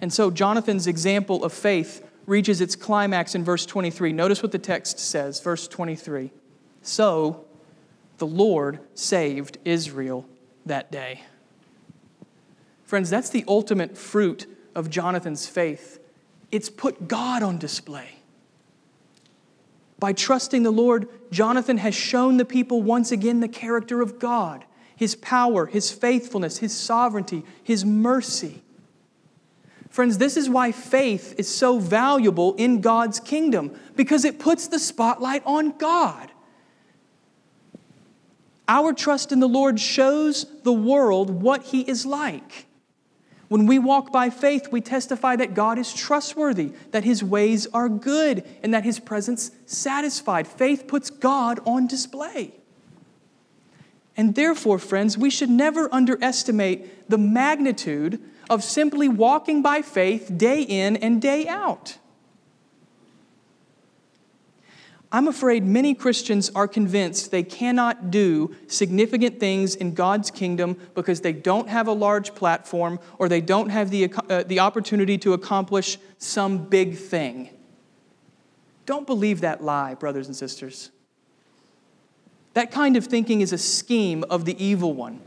And 0.00 0.12
so, 0.12 0.30
Jonathan's 0.30 0.86
example 0.86 1.42
of 1.42 1.52
faith 1.52 2.07
reaches 2.28 2.60
its 2.60 2.76
climax 2.76 3.34
in 3.34 3.42
verse 3.42 3.64
23. 3.64 4.12
Notice 4.12 4.42
what 4.42 4.52
the 4.52 4.58
text 4.58 4.98
says, 4.98 5.40
verse 5.40 5.66
23. 5.66 6.30
So, 6.82 7.46
the 8.18 8.26
Lord 8.26 8.80
saved 8.94 9.58
Israel 9.64 10.26
that 10.66 10.92
day. 10.92 11.22
Friends, 12.84 13.10
that's 13.10 13.30
the 13.30 13.44
ultimate 13.48 13.96
fruit 13.96 14.46
of 14.74 14.90
Jonathan's 14.90 15.46
faith. 15.46 16.00
It's 16.52 16.68
put 16.68 17.08
God 17.08 17.42
on 17.42 17.58
display. 17.58 18.10
By 19.98 20.12
trusting 20.12 20.62
the 20.62 20.70
Lord, 20.70 21.08
Jonathan 21.30 21.78
has 21.78 21.94
shown 21.94 22.36
the 22.36 22.44
people 22.44 22.82
once 22.82 23.10
again 23.10 23.40
the 23.40 23.48
character 23.48 24.00
of 24.00 24.18
God, 24.18 24.64
his 24.94 25.14
power, 25.16 25.66
his 25.66 25.90
faithfulness, 25.90 26.58
his 26.58 26.76
sovereignty, 26.76 27.44
his 27.62 27.84
mercy. 27.84 28.62
Friends, 29.98 30.18
this 30.18 30.36
is 30.36 30.48
why 30.48 30.70
faith 30.70 31.34
is 31.38 31.52
so 31.52 31.80
valuable 31.80 32.54
in 32.54 32.80
God's 32.80 33.18
kingdom, 33.18 33.76
because 33.96 34.24
it 34.24 34.38
puts 34.38 34.68
the 34.68 34.78
spotlight 34.78 35.42
on 35.44 35.76
God. 35.76 36.30
Our 38.68 38.92
trust 38.92 39.32
in 39.32 39.40
the 39.40 39.48
Lord 39.48 39.80
shows 39.80 40.46
the 40.62 40.72
world 40.72 41.30
what 41.42 41.64
He 41.64 41.80
is 41.80 42.06
like. 42.06 42.66
When 43.48 43.66
we 43.66 43.80
walk 43.80 44.12
by 44.12 44.30
faith, 44.30 44.68
we 44.70 44.80
testify 44.80 45.34
that 45.34 45.54
God 45.54 45.80
is 45.80 45.92
trustworthy, 45.92 46.74
that 46.92 47.02
His 47.02 47.24
ways 47.24 47.66
are 47.74 47.88
good, 47.88 48.44
and 48.62 48.72
that 48.72 48.84
His 48.84 49.00
presence 49.00 49.50
satisfied. 49.66 50.46
Faith 50.46 50.86
puts 50.86 51.10
God 51.10 51.58
on 51.66 51.88
display. 51.88 52.54
And 54.16 54.36
therefore, 54.36 54.78
friends, 54.78 55.18
we 55.18 55.28
should 55.28 55.50
never 55.50 55.92
underestimate 55.92 57.10
the 57.10 57.18
magnitude 57.18 58.20
of 58.48 58.64
simply 58.64 59.08
walking 59.08 59.62
by 59.62 59.82
faith 59.82 60.30
day 60.36 60.62
in 60.62 60.96
and 60.96 61.20
day 61.20 61.46
out. 61.46 61.98
I'm 65.10 65.26
afraid 65.26 65.64
many 65.64 65.94
Christians 65.94 66.50
are 66.54 66.68
convinced 66.68 67.30
they 67.30 67.42
cannot 67.42 68.10
do 68.10 68.54
significant 68.66 69.40
things 69.40 69.74
in 69.74 69.94
God's 69.94 70.30
kingdom 70.30 70.76
because 70.94 71.22
they 71.22 71.32
don't 71.32 71.68
have 71.68 71.86
a 71.86 71.92
large 71.92 72.34
platform 72.34 73.00
or 73.18 73.28
they 73.28 73.40
don't 73.40 73.70
have 73.70 73.90
the, 73.90 74.12
uh, 74.28 74.42
the 74.42 74.60
opportunity 74.60 75.16
to 75.18 75.32
accomplish 75.32 75.98
some 76.18 76.58
big 76.66 76.96
thing. 76.96 77.48
Don't 78.84 79.06
believe 79.06 79.40
that 79.40 79.62
lie, 79.62 79.94
brothers 79.94 80.26
and 80.26 80.36
sisters. 80.36 80.90
That 82.52 82.70
kind 82.70 82.96
of 82.96 83.06
thinking 83.06 83.40
is 83.40 83.52
a 83.52 83.58
scheme 83.58 84.24
of 84.28 84.44
the 84.44 84.62
evil 84.62 84.92
one 84.92 85.22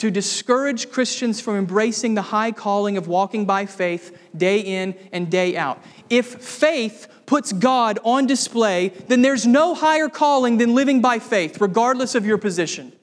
to 0.00 0.10
discourage 0.10 0.90
Christians 0.90 1.42
from 1.42 1.56
embracing 1.56 2.14
the 2.14 2.22
high 2.22 2.52
calling 2.52 2.96
of 2.96 3.06
walking 3.06 3.44
by 3.44 3.66
faith 3.66 4.18
day 4.34 4.60
in 4.60 4.94
and 5.12 5.30
day 5.30 5.58
out. 5.58 5.78
If 6.08 6.42
faith 6.42 7.06
puts 7.26 7.52
God 7.52 7.98
on 8.02 8.26
display, 8.26 8.88
then 9.08 9.20
there's 9.20 9.46
no 9.46 9.74
higher 9.74 10.08
calling 10.08 10.56
than 10.56 10.74
living 10.74 11.02
by 11.02 11.18
faith, 11.18 11.60
regardless 11.60 12.14
of 12.14 12.24
your 12.24 12.38
position. 12.38 12.94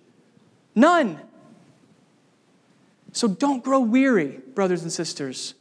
None. 0.74 1.22
So 3.12 3.28
don't 3.28 3.64
grow 3.64 3.80
weary, 3.80 4.40
brothers 4.56 4.82
and 4.82 4.92
sisters. 4.92 5.54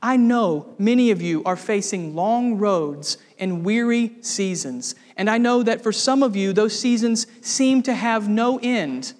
I 0.00 0.16
know 0.16 0.72
many 0.78 1.10
of 1.10 1.20
you 1.20 1.42
are 1.42 1.56
facing 1.56 2.14
long 2.14 2.58
roads 2.58 3.18
and 3.40 3.64
weary 3.64 4.14
seasons. 4.20 4.94
And 5.16 5.28
I 5.28 5.38
know 5.38 5.64
that 5.64 5.82
for 5.82 5.90
some 5.90 6.22
of 6.22 6.36
you, 6.36 6.52
those 6.52 6.78
seasons 6.78 7.26
seem 7.40 7.82
to 7.82 7.94
have 7.94 8.28
no 8.28 8.60
end 8.62 9.14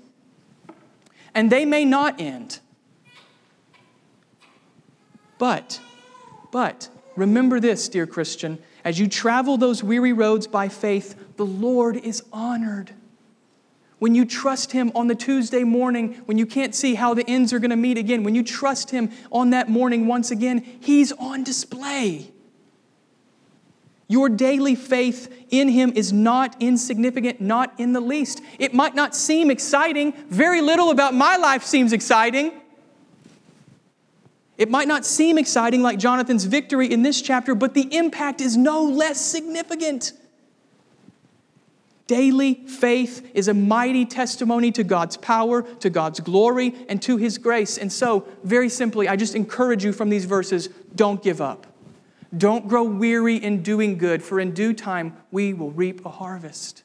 and 1.34 1.50
they 1.50 1.64
may 1.64 1.84
not 1.84 2.20
end. 2.20 2.60
But, 5.38 5.80
but, 6.50 6.88
remember 7.16 7.58
this, 7.60 7.88
dear 7.88 8.06
Christian, 8.06 8.58
As 8.84 8.98
you 8.98 9.08
travel 9.08 9.56
those 9.56 9.82
weary 9.82 10.12
roads 10.12 10.46
by 10.46 10.68
faith, 10.68 11.36
the 11.36 11.46
Lord 11.46 11.96
is 11.96 12.22
honored. 12.32 12.92
When 14.00 14.16
you 14.16 14.24
trust 14.24 14.72
Him 14.72 14.90
on 14.96 15.06
the 15.06 15.14
Tuesday 15.14 15.62
morning, 15.62 16.14
when 16.26 16.36
you 16.36 16.46
can't 16.46 16.74
see 16.74 16.96
how 16.96 17.14
the 17.14 17.24
ends 17.28 17.52
are 17.52 17.60
going 17.60 17.70
to 17.70 17.76
meet 17.76 17.98
again, 17.98 18.24
when 18.24 18.34
you 18.34 18.42
trust 18.42 18.90
Him 18.90 19.12
on 19.30 19.50
that 19.50 19.68
morning 19.68 20.08
once 20.08 20.32
again, 20.32 20.64
He's 20.80 21.12
on 21.12 21.44
display. 21.44 22.31
Your 24.08 24.28
daily 24.28 24.74
faith 24.74 25.32
in 25.50 25.68
Him 25.68 25.92
is 25.94 26.12
not 26.12 26.56
insignificant, 26.60 27.40
not 27.40 27.72
in 27.78 27.92
the 27.92 28.00
least. 28.00 28.42
It 28.58 28.74
might 28.74 28.94
not 28.94 29.14
seem 29.14 29.50
exciting. 29.50 30.12
Very 30.28 30.60
little 30.60 30.90
about 30.90 31.14
my 31.14 31.36
life 31.36 31.64
seems 31.64 31.92
exciting. 31.92 32.52
It 34.58 34.70
might 34.70 34.86
not 34.86 35.04
seem 35.04 35.38
exciting 35.38 35.82
like 35.82 35.98
Jonathan's 35.98 36.44
victory 36.44 36.92
in 36.92 37.02
this 37.02 37.22
chapter, 37.22 37.54
but 37.54 37.74
the 37.74 37.96
impact 37.96 38.40
is 38.40 38.56
no 38.56 38.84
less 38.84 39.20
significant. 39.20 40.12
Daily 42.06 42.54
faith 42.66 43.30
is 43.32 43.48
a 43.48 43.54
mighty 43.54 44.04
testimony 44.04 44.70
to 44.72 44.84
God's 44.84 45.16
power, 45.16 45.62
to 45.62 45.88
God's 45.88 46.20
glory, 46.20 46.74
and 46.88 47.00
to 47.02 47.16
His 47.16 47.38
grace. 47.38 47.78
And 47.78 47.90
so, 47.90 48.28
very 48.44 48.68
simply, 48.68 49.08
I 49.08 49.16
just 49.16 49.34
encourage 49.34 49.84
you 49.84 49.92
from 49.92 50.10
these 50.10 50.26
verses 50.26 50.68
don't 50.94 51.22
give 51.22 51.40
up. 51.40 51.66
Don't 52.36 52.66
grow 52.66 52.82
weary 52.82 53.36
in 53.36 53.62
doing 53.62 53.98
good, 53.98 54.22
for 54.22 54.40
in 54.40 54.52
due 54.52 54.72
time 54.72 55.16
we 55.30 55.52
will 55.52 55.70
reap 55.70 56.04
a 56.06 56.08
harvest. 56.08 56.82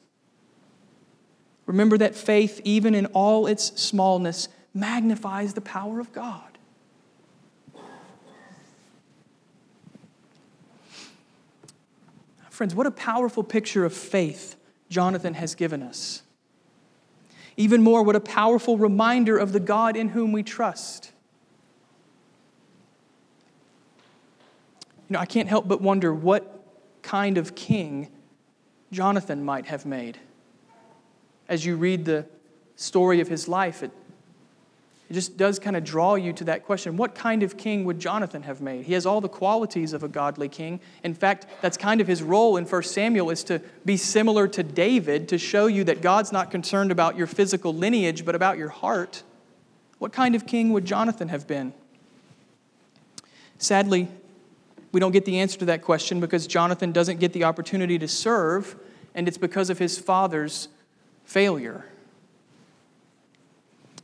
Remember 1.64 1.98
that 1.98 2.14
faith, 2.14 2.60
even 2.64 2.94
in 2.94 3.06
all 3.06 3.46
its 3.46 3.80
smallness, 3.80 4.48
magnifies 4.74 5.54
the 5.54 5.60
power 5.60 6.00
of 6.00 6.12
God. 6.12 6.58
Friends, 12.50 12.74
what 12.74 12.86
a 12.86 12.90
powerful 12.90 13.44
picture 13.44 13.84
of 13.84 13.92
faith 13.92 14.56
Jonathan 14.90 15.34
has 15.34 15.54
given 15.54 15.82
us. 15.82 16.22
Even 17.56 17.82
more, 17.82 18.02
what 18.02 18.16
a 18.16 18.20
powerful 18.20 18.76
reminder 18.76 19.38
of 19.38 19.52
the 19.52 19.60
God 19.60 19.96
in 19.96 20.08
whom 20.08 20.32
we 20.32 20.42
trust. 20.42 21.12
You 25.08 25.14
know, 25.14 25.20
I 25.20 25.26
can't 25.26 25.48
help 25.48 25.66
but 25.66 25.80
wonder 25.80 26.12
what 26.12 26.64
kind 27.02 27.38
of 27.38 27.54
king 27.54 28.08
Jonathan 28.92 29.44
might 29.44 29.66
have 29.66 29.86
made. 29.86 30.18
As 31.48 31.64
you 31.64 31.76
read 31.76 32.04
the 32.04 32.26
story 32.76 33.20
of 33.20 33.28
his 33.28 33.48
life, 33.48 33.82
it, 33.82 33.90
it 35.08 35.14
just 35.14 35.38
does 35.38 35.58
kind 35.58 35.76
of 35.76 35.84
draw 35.84 36.16
you 36.16 36.34
to 36.34 36.44
that 36.44 36.64
question 36.64 36.98
what 36.98 37.14
kind 37.14 37.42
of 37.42 37.56
king 37.56 37.86
would 37.86 37.98
Jonathan 37.98 38.42
have 38.42 38.60
made? 38.60 38.84
He 38.84 38.92
has 38.92 39.06
all 39.06 39.22
the 39.22 39.30
qualities 39.30 39.94
of 39.94 40.02
a 40.02 40.08
godly 40.08 40.48
king. 40.48 40.80
In 41.02 41.14
fact, 41.14 41.46
that's 41.62 41.78
kind 41.78 42.02
of 42.02 42.06
his 42.06 42.22
role 42.22 42.58
in 42.58 42.66
1 42.66 42.82
Samuel 42.82 43.30
is 43.30 43.42
to 43.44 43.62
be 43.86 43.96
similar 43.96 44.46
to 44.48 44.62
David 44.62 45.28
to 45.30 45.38
show 45.38 45.66
you 45.66 45.84
that 45.84 46.02
God's 46.02 46.32
not 46.32 46.50
concerned 46.50 46.92
about 46.92 47.16
your 47.16 47.26
physical 47.26 47.72
lineage, 47.72 48.26
but 48.26 48.34
about 48.34 48.58
your 48.58 48.68
heart. 48.68 49.22
What 49.98 50.12
kind 50.12 50.34
of 50.34 50.46
king 50.46 50.74
would 50.74 50.84
Jonathan 50.84 51.28
have 51.28 51.46
been? 51.46 51.72
Sadly, 53.56 54.08
we 54.92 55.00
don't 55.00 55.12
get 55.12 55.24
the 55.24 55.38
answer 55.38 55.58
to 55.58 55.64
that 55.66 55.82
question 55.82 56.20
because 56.20 56.46
Jonathan 56.46 56.92
doesn't 56.92 57.20
get 57.20 57.32
the 57.32 57.44
opportunity 57.44 57.98
to 57.98 58.08
serve, 58.08 58.76
and 59.14 59.28
it's 59.28 59.38
because 59.38 59.70
of 59.70 59.78
his 59.78 59.98
father's 59.98 60.68
failure. 61.24 61.84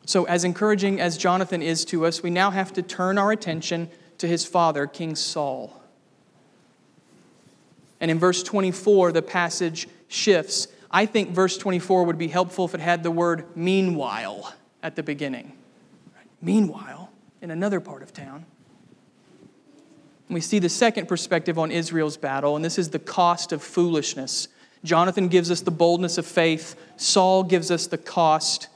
So, 0.06 0.24
as 0.24 0.44
encouraging 0.44 1.00
as 1.00 1.16
Jonathan 1.16 1.62
is 1.62 1.84
to 1.86 2.04
us, 2.04 2.22
we 2.22 2.28
now 2.28 2.50
have 2.50 2.72
to 2.74 2.82
turn 2.82 3.16
our 3.16 3.32
attention 3.32 3.88
to 4.18 4.26
his 4.26 4.44
father, 4.44 4.86
King 4.86 5.16
Saul. 5.16 5.80
And 8.00 8.10
in 8.10 8.18
verse 8.18 8.42
24, 8.42 9.12
the 9.12 9.22
passage 9.22 9.88
shifts. 10.08 10.68
I 10.90 11.06
think 11.06 11.30
verse 11.30 11.56
24 11.56 12.04
would 12.04 12.18
be 12.18 12.28
helpful 12.28 12.66
if 12.66 12.74
it 12.74 12.80
had 12.80 13.02
the 13.02 13.10
word 13.10 13.46
meanwhile 13.56 14.54
at 14.82 14.94
the 14.94 15.02
beginning. 15.02 15.56
Meanwhile, 16.42 17.10
in 17.40 17.50
another 17.50 17.80
part 17.80 18.02
of 18.02 18.12
town. 18.12 18.44
We 20.28 20.40
see 20.40 20.58
the 20.58 20.68
second 20.68 21.06
perspective 21.06 21.58
on 21.58 21.70
Israel's 21.70 22.16
battle, 22.16 22.56
and 22.56 22.64
this 22.64 22.78
is 22.78 22.90
the 22.90 22.98
cost 22.98 23.52
of 23.52 23.62
foolishness. 23.62 24.48
Jonathan 24.82 25.28
gives 25.28 25.50
us 25.50 25.60
the 25.60 25.70
boldness 25.70 26.18
of 26.18 26.26
faith, 26.26 26.76
Saul 26.96 27.42
gives 27.42 27.70
us 27.70 27.86
the 27.86 27.98
cost 27.98 28.68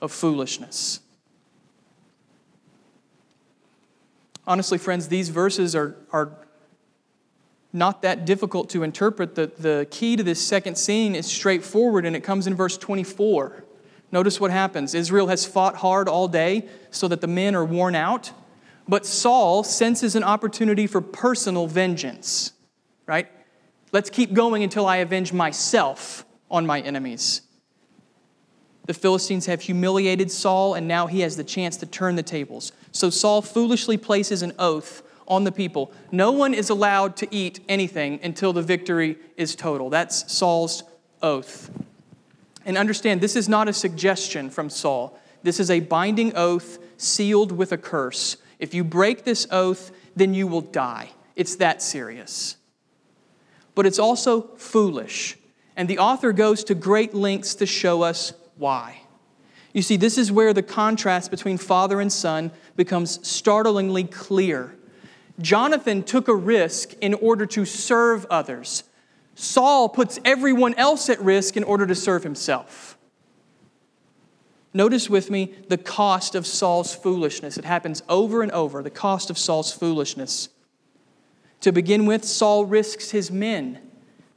of 0.00 0.12
foolishness. 0.12 1.00
Honestly, 4.46 4.76
friends, 4.76 5.08
these 5.08 5.30
verses 5.30 5.74
are, 5.74 5.96
are 6.12 6.32
not 7.72 8.02
that 8.02 8.24
difficult 8.24 8.68
to 8.70 8.82
interpret. 8.82 9.34
The, 9.34 9.50
the 9.58 9.86
key 9.90 10.16
to 10.16 10.22
this 10.22 10.44
second 10.46 10.76
scene 10.76 11.14
is 11.14 11.26
straightforward, 11.26 12.04
and 12.04 12.14
it 12.14 12.20
comes 12.20 12.46
in 12.46 12.54
verse 12.54 12.76
24. 12.76 13.64
Notice 14.12 14.38
what 14.38 14.50
happens 14.50 14.94
Israel 14.94 15.26
has 15.26 15.44
fought 15.44 15.76
hard 15.76 16.08
all 16.08 16.28
day 16.28 16.68
so 16.90 17.08
that 17.08 17.20
the 17.20 17.26
men 17.26 17.54
are 17.54 17.64
worn 17.64 17.94
out. 17.94 18.32
But 18.86 19.06
Saul 19.06 19.64
senses 19.64 20.14
an 20.14 20.24
opportunity 20.24 20.86
for 20.86 21.00
personal 21.00 21.66
vengeance, 21.66 22.52
right? 23.06 23.28
Let's 23.92 24.10
keep 24.10 24.32
going 24.34 24.62
until 24.62 24.86
I 24.86 24.96
avenge 24.96 25.32
myself 25.32 26.26
on 26.50 26.66
my 26.66 26.80
enemies. 26.80 27.42
The 28.86 28.94
Philistines 28.94 29.46
have 29.46 29.62
humiliated 29.62 30.30
Saul, 30.30 30.74
and 30.74 30.86
now 30.86 31.06
he 31.06 31.20
has 31.20 31.36
the 31.36 31.44
chance 31.44 31.76
to 31.78 31.86
turn 31.86 32.16
the 32.16 32.22
tables. 32.22 32.72
So 32.92 33.08
Saul 33.08 33.40
foolishly 33.40 33.96
places 33.96 34.42
an 34.42 34.52
oath 34.58 35.02
on 35.26 35.44
the 35.44 35.52
people. 35.52 35.90
No 36.12 36.32
one 36.32 36.52
is 36.52 36.68
allowed 36.68 37.16
to 37.16 37.34
eat 37.34 37.60
anything 37.68 38.20
until 38.22 38.52
the 38.52 38.60
victory 38.60 39.16
is 39.38 39.56
total. 39.56 39.88
That's 39.88 40.30
Saul's 40.30 40.82
oath. 41.22 41.70
And 42.66 42.76
understand, 42.76 43.20
this 43.20 43.36
is 43.36 43.48
not 43.48 43.68
a 43.68 43.72
suggestion 43.72 44.50
from 44.50 44.68
Saul. 44.68 45.18
This 45.42 45.58
is 45.60 45.70
a 45.70 45.80
binding 45.80 46.36
oath 46.36 46.78
sealed 46.98 47.52
with 47.52 47.72
a 47.72 47.78
curse. 47.78 48.36
If 48.58 48.74
you 48.74 48.84
break 48.84 49.24
this 49.24 49.46
oath, 49.50 49.90
then 50.16 50.34
you 50.34 50.46
will 50.46 50.60
die. 50.60 51.10
It's 51.36 51.56
that 51.56 51.82
serious. 51.82 52.56
But 53.74 53.86
it's 53.86 53.98
also 53.98 54.42
foolish. 54.56 55.36
And 55.76 55.88
the 55.88 55.98
author 55.98 56.32
goes 56.32 56.62
to 56.64 56.74
great 56.74 57.14
lengths 57.14 57.54
to 57.56 57.66
show 57.66 58.02
us 58.02 58.32
why. 58.56 59.00
You 59.72 59.82
see, 59.82 59.96
this 59.96 60.16
is 60.16 60.30
where 60.30 60.52
the 60.52 60.62
contrast 60.62 61.30
between 61.32 61.58
father 61.58 62.00
and 62.00 62.12
son 62.12 62.52
becomes 62.76 63.26
startlingly 63.26 64.04
clear. 64.04 64.76
Jonathan 65.40 66.04
took 66.04 66.28
a 66.28 66.34
risk 66.34 66.94
in 67.00 67.14
order 67.14 67.44
to 67.46 67.64
serve 67.64 68.24
others. 68.30 68.84
Saul 69.34 69.88
puts 69.88 70.20
everyone 70.24 70.74
else 70.74 71.10
at 71.10 71.20
risk 71.20 71.56
in 71.56 71.64
order 71.64 71.86
to 71.86 71.94
serve 71.96 72.22
himself. 72.22 72.93
Notice 74.76 75.08
with 75.08 75.30
me 75.30 75.54
the 75.68 75.78
cost 75.78 76.34
of 76.34 76.46
Saul's 76.46 76.94
foolishness. 76.94 77.56
It 77.56 77.64
happens 77.64 78.02
over 78.08 78.42
and 78.42 78.50
over 78.50 78.82
the 78.82 78.90
cost 78.90 79.30
of 79.30 79.38
Saul's 79.38 79.72
foolishness. 79.72 80.48
To 81.60 81.70
begin 81.70 82.06
with, 82.06 82.24
Saul 82.24 82.66
risks 82.66 83.12
his 83.12 83.30
men. 83.30 83.78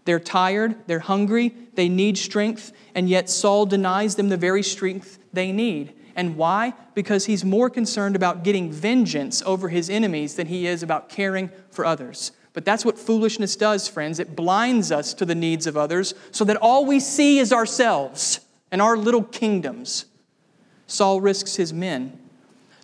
They're 0.06 0.20
tired, 0.20 0.76
they're 0.88 1.00
hungry, 1.00 1.54
they 1.74 1.90
need 1.90 2.18
strength, 2.18 2.72
and 2.96 3.10
yet 3.10 3.30
Saul 3.30 3.66
denies 3.66 4.16
them 4.16 4.30
the 4.30 4.38
very 4.38 4.64
strength 4.64 5.20
they 5.34 5.52
need. 5.52 5.94
And 6.16 6.38
why? 6.38 6.74
Because 6.94 7.26
he's 7.26 7.44
more 7.44 7.70
concerned 7.70 8.16
about 8.16 8.44
getting 8.44 8.72
vengeance 8.72 9.42
over 9.42 9.70
his 9.70 9.90
enemies 9.90 10.36
than 10.36 10.48
he 10.48 10.66
is 10.66 10.82
about 10.82 11.10
caring 11.10 11.50
for 11.70 11.84
others. 11.84 12.32
But 12.54 12.64
that's 12.64 12.86
what 12.86 12.98
foolishness 12.98 13.56
does, 13.56 13.88
friends. 13.88 14.20
It 14.20 14.36
blinds 14.36 14.92
us 14.92 15.14
to 15.16 15.26
the 15.26 15.36
needs 15.36 15.68
of 15.68 15.76
others 15.76 16.14
so 16.32 16.46
that 16.46 16.58
all 16.58 16.86
we 16.86 17.00
see 17.00 17.40
is 17.40 17.52
ourselves 17.52 18.40
and 18.72 18.82
our 18.82 18.98
little 18.98 19.24
kingdoms. 19.24 20.06
Saul 20.88 21.22
risks 21.22 21.56
his 21.56 21.74
men. 21.74 22.18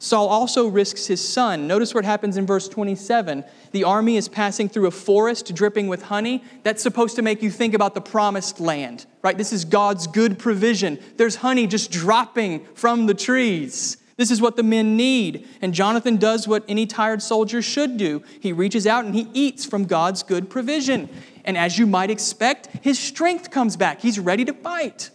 Saul 0.04 0.28
also 0.28 0.68
risks 0.68 1.08
his 1.08 1.26
son. 1.26 1.66
Notice 1.66 1.94
what 1.94 2.04
happens 2.04 2.36
in 2.36 2.46
verse 2.46 2.68
27. 2.68 3.46
The 3.72 3.86
army 3.86 4.18
is 4.18 4.28
passing 4.28 4.68
through 4.68 4.88
a 4.88 4.92
forest 4.92 5.56
dripping 5.56 5.88
with 5.88 6.04
honey. 6.04 6.44
That's 6.64 6.84
supposed 6.84 7.16
to 7.16 7.22
make 7.22 7.42
you 7.42 7.50
think 7.50 7.74
about 7.74 7.96
the 7.96 8.02
promised 8.02 8.60
land, 8.60 9.06
right? 9.22 9.38
This 9.38 9.54
is 9.54 9.64
God's 9.64 10.08
good 10.08 10.38
provision. 10.38 11.00
There's 11.16 11.38
honey 11.38 11.68
just 11.68 11.90
dropping 11.90 12.66
from 12.76 13.06
the 13.06 13.14
trees. 13.14 13.96
This 14.18 14.30
is 14.30 14.42
what 14.42 14.58
the 14.58 14.64
men 14.64 14.98
need. 14.98 15.48
And 15.62 15.74
Jonathan 15.74 16.18
does 16.18 16.50
what 16.50 16.66
any 16.68 16.86
tired 16.86 17.22
soldier 17.22 17.62
should 17.62 17.96
do 17.96 18.24
he 18.42 18.52
reaches 18.52 18.86
out 18.86 19.06
and 19.06 19.16
he 19.16 19.30
eats 19.34 19.66
from 19.66 19.86
God's 19.86 20.22
good 20.22 20.50
provision. 20.50 21.08
And 21.46 21.58
as 21.58 21.80
you 21.80 21.88
might 21.88 22.12
expect, 22.12 22.68
his 22.82 23.00
strength 23.00 23.52
comes 23.52 23.78
back. 23.78 24.02
He's 24.02 24.20
ready 24.20 24.44
to 24.44 24.54
fight. 24.54 25.12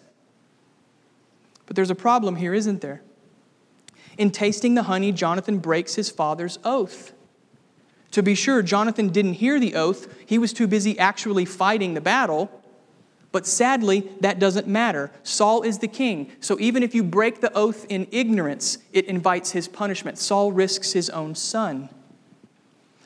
But 1.69 1.77
there's 1.77 1.91
a 1.91 1.95
problem 1.95 2.37
here, 2.37 2.55
isn't 2.55 2.81
there? 2.81 3.03
In 4.17 4.31
tasting 4.31 4.75
the 4.75 4.85
honey, 4.85 5.13
Jonathan 5.13 5.59
breaks 5.59 5.95
his 5.95 6.11
father's 6.11 6.59
oath. 6.65 7.13
To 8.13 8.23
be 8.23 8.35
sure, 8.35 8.63
Jonathan 8.63 9.11
didn't 9.11 9.35
hear 9.35 9.61
the 9.61 9.75
oath, 9.75 10.13
he 10.27 10.39
was 10.39 10.55
too 10.55 10.67
busy 10.67 10.99
actually 10.99 11.45
fighting 11.45 11.93
the 11.93 12.01
battle. 12.01 12.51
But 13.33 13.47
sadly, 13.47 14.11
that 14.21 14.39
doesn't 14.39 14.67
matter. 14.67 15.11
Saul 15.23 15.61
is 15.61 15.79
the 15.79 15.89
king. 15.89 16.33
So 16.41 16.59
even 16.59 16.83
if 16.83 16.95
you 16.95 17.05
break 17.05 17.43
the 17.43 17.53
oath 17.53 17.85
in 17.91 18.09
ignorance, 18.11 18.79
it 18.95 19.05
invites 19.05 19.51
his 19.51 19.69
punishment. 19.69 20.17
Saul 20.17 20.51
risks 20.51 20.95
his 20.95 21.11
own 21.11 21.35
son. 21.35 21.91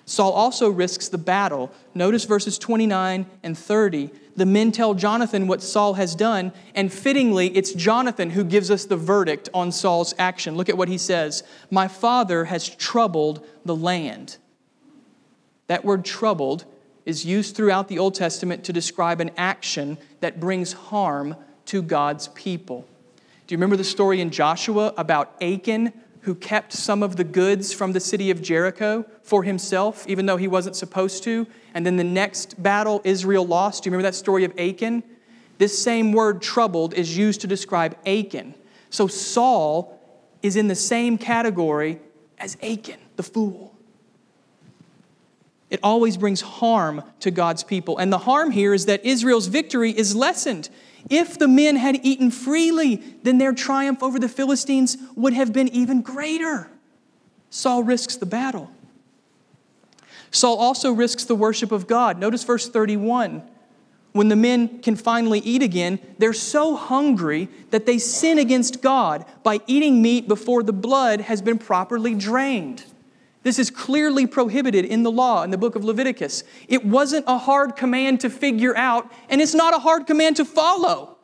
Saul 0.05 0.31
also 0.31 0.70
risks 0.70 1.09
the 1.09 1.18
battle. 1.18 1.72
Notice 1.94 2.25
verses 2.25 2.59
29 2.59 3.27
and 3.42 3.59
30. 3.59 4.11
The 4.34 4.46
men 4.46 4.72
tell 4.72 4.94
Jonathan 4.94 5.46
what 5.46 5.62
Saul 5.62 5.94
has 5.94 6.14
done, 6.14 6.52
and 6.74 6.92
fittingly, 6.92 7.48
it's 7.56 7.72
Jonathan 7.72 8.30
who 8.30 8.44
gives 8.44 8.70
us 8.70 8.86
the 8.86 8.96
verdict 8.96 9.48
on 9.52 9.72
Saul's 9.72 10.14
action. 10.18 10.56
Look 10.56 10.68
at 10.68 10.78
what 10.78 10.88
he 10.88 10.98
says 10.98 11.42
My 11.70 11.88
father 11.88 12.46
has 12.46 12.68
troubled 12.68 13.46
the 13.64 13.76
land. 13.76 14.38
That 15.66 15.84
word 15.84 16.04
troubled 16.04 16.64
is 17.04 17.24
used 17.24 17.56
throughout 17.56 17.88
the 17.88 17.98
Old 17.98 18.14
Testament 18.14 18.64
to 18.64 18.72
describe 18.72 19.20
an 19.20 19.30
action 19.36 19.98
that 20.20 20.40
brings 20.40 20.72
harm 20.72 21.36
to 21.66 21.82
God's 21.82 22.28
people. 22.28 22.86
Do 23.46 23.52
you 23.52 23.58
remember 23.58 23.76
the 23.76 23.84
story 23.84 24.20
in 24.20 24.30
Joshua 24.30 24.94
about 24.96 25.34
Achan 25.42 25.92
who 26.22 26.35
kept 26.35 26.72
some 26.72 27.02
of 27.02 27.16
the 27.16 27.24
goods 27.24 27.72
from 27.72 27.92
the 27.92 28.00
city 28.00 28.30
of 28.30 28.40
Jericho 28.40 29.04
for 29.22 29.42
himself, 29.42 30.06
even 30.08 30.26
though 30.26 30.37
he 30.37 30.48
wasn't 30.48 30.76
supposed 30.76 31.24
to. 31.24 31.46
And 31.74 31.85
then 31.85 31.96
the 31.96 32.04
next 32.04 32.62
battle, 32.62 33.00
Israel 33.04 33.46
lost. 33.46 33.82
Do 33.82 33.88
you 33.88 33.92
remember 33.92 34.08
that 34.08 34.14
story 34.14 34.44
of 34.44 34.58
Achan? 34.58 35.02
This 35.58 35.80
same 35.80 36.12
word, 36.12 36.40
troubled, 36.40 36.94
is 36.94 37.16
used 37.16 37.40
to 37.42 37.46
describe 37.46 37.96
Achan. 38.06 38.54
So 38.90 39.06
Saul 39.08 39.98
is 40.42 40.56
in 40.56 40.68
the 40.68 40.74
same 40.74 41.18
category 41.18 42.00
as 42.38 42.56
Achan, 42.62 43.00
the 43.16 43.22
fool. 43.22 43.74
It 45.70 45.80
always 45.82 46.16
brings 46.16 46.40
harm 46.40 47.02
to 47.20 47.30
God's 47.30 47.64
people. 47.64 47.98
And 47.98 48.12
the 48.12 48.18
harm 48.18 48.50
here 48.50 48.74
is 48.74 48.87
that 48.87 49.04
Israel's 49.04 49.46
victory 49.46 49.90
is 49.90 50.14
lessened. 50.14 50.68
If 51.10 51.38
the 51.38 51.48
men 51.48 51.76
had 51.76 52.00
eaten 52.02 52.30
freely, 52.30 52.96
then 53.22 53.38
their 53.38 53.52
triumph 53.52 54.02
over 54.02 54.18
the 54.18 54.28
Philistines 54.28 54.96
would 55.16 55.32
have 55.32 55.52
been 55.52 55.68
even 55.68 56.02
greater. 56.02 56.70
Saul 57.50 57.82
risks 57.82 58.16
the 58.16 58.26
battle. 58.26 58.70
Saul 60.30 60.56
also 60.56 60.92
risks 60.92 61.24
the 61.24 61.34
worship 61.34 61.72
of 61.72 61.86
God. 61.86 62.18
Notice 62.18 62.44
verse 62.44 62.68
31. 62.68 63.42
When 64.12 64.28
the 64.28 64.36
men 64.36 64.80
can 64.80 64.96
finally 64.96 65.40
eat 65.40 65.62
again, 65.62 65.98
they're 66.18 66.32
so 66.32 66.76
hungry 66.76 67.48
that 67.70 67.86
they 67.86 67.98
sin 67.98 68.38
against 68.38 68.82
God 68.82 69.24
by 69.42 69.60
eating 69.66 70.02
meat 70.02 70.28
before 70.28 70.62
the 70.62 70.72
blood 70.72 71.22
has 71.22 71.40
been 71.40 71.58
properly 71.58 72.14
drained. 72.14 72.84
This 73.42 73.59
is 73.59 73.70
clearly 73.70 74.26
prohibited 74.26 74.85
in 74.85 75.02
the 75.02 75.11
law 75.11 75.42
in 75.42 75.50
the 75.50 75.59
book 75.59 75.74
of 75.74 75.85
Leviticus. 75.85 76.44
It 76.68 76.85
wasn't 76.85 77.24
a 77.26 77.38
hard 77.38 77.74
command 77.74 78.20
to 78.20 78.31
figure 78.31 78.76
out, 78.76 79.11
and 79.28 79.40
it's 79.40 79.55
not 79.55 79.74
a 79.74 79.81
hard 79.81 80.07
command 80.07 80.37
to 80.37 80.44
follow. 80.44 81.16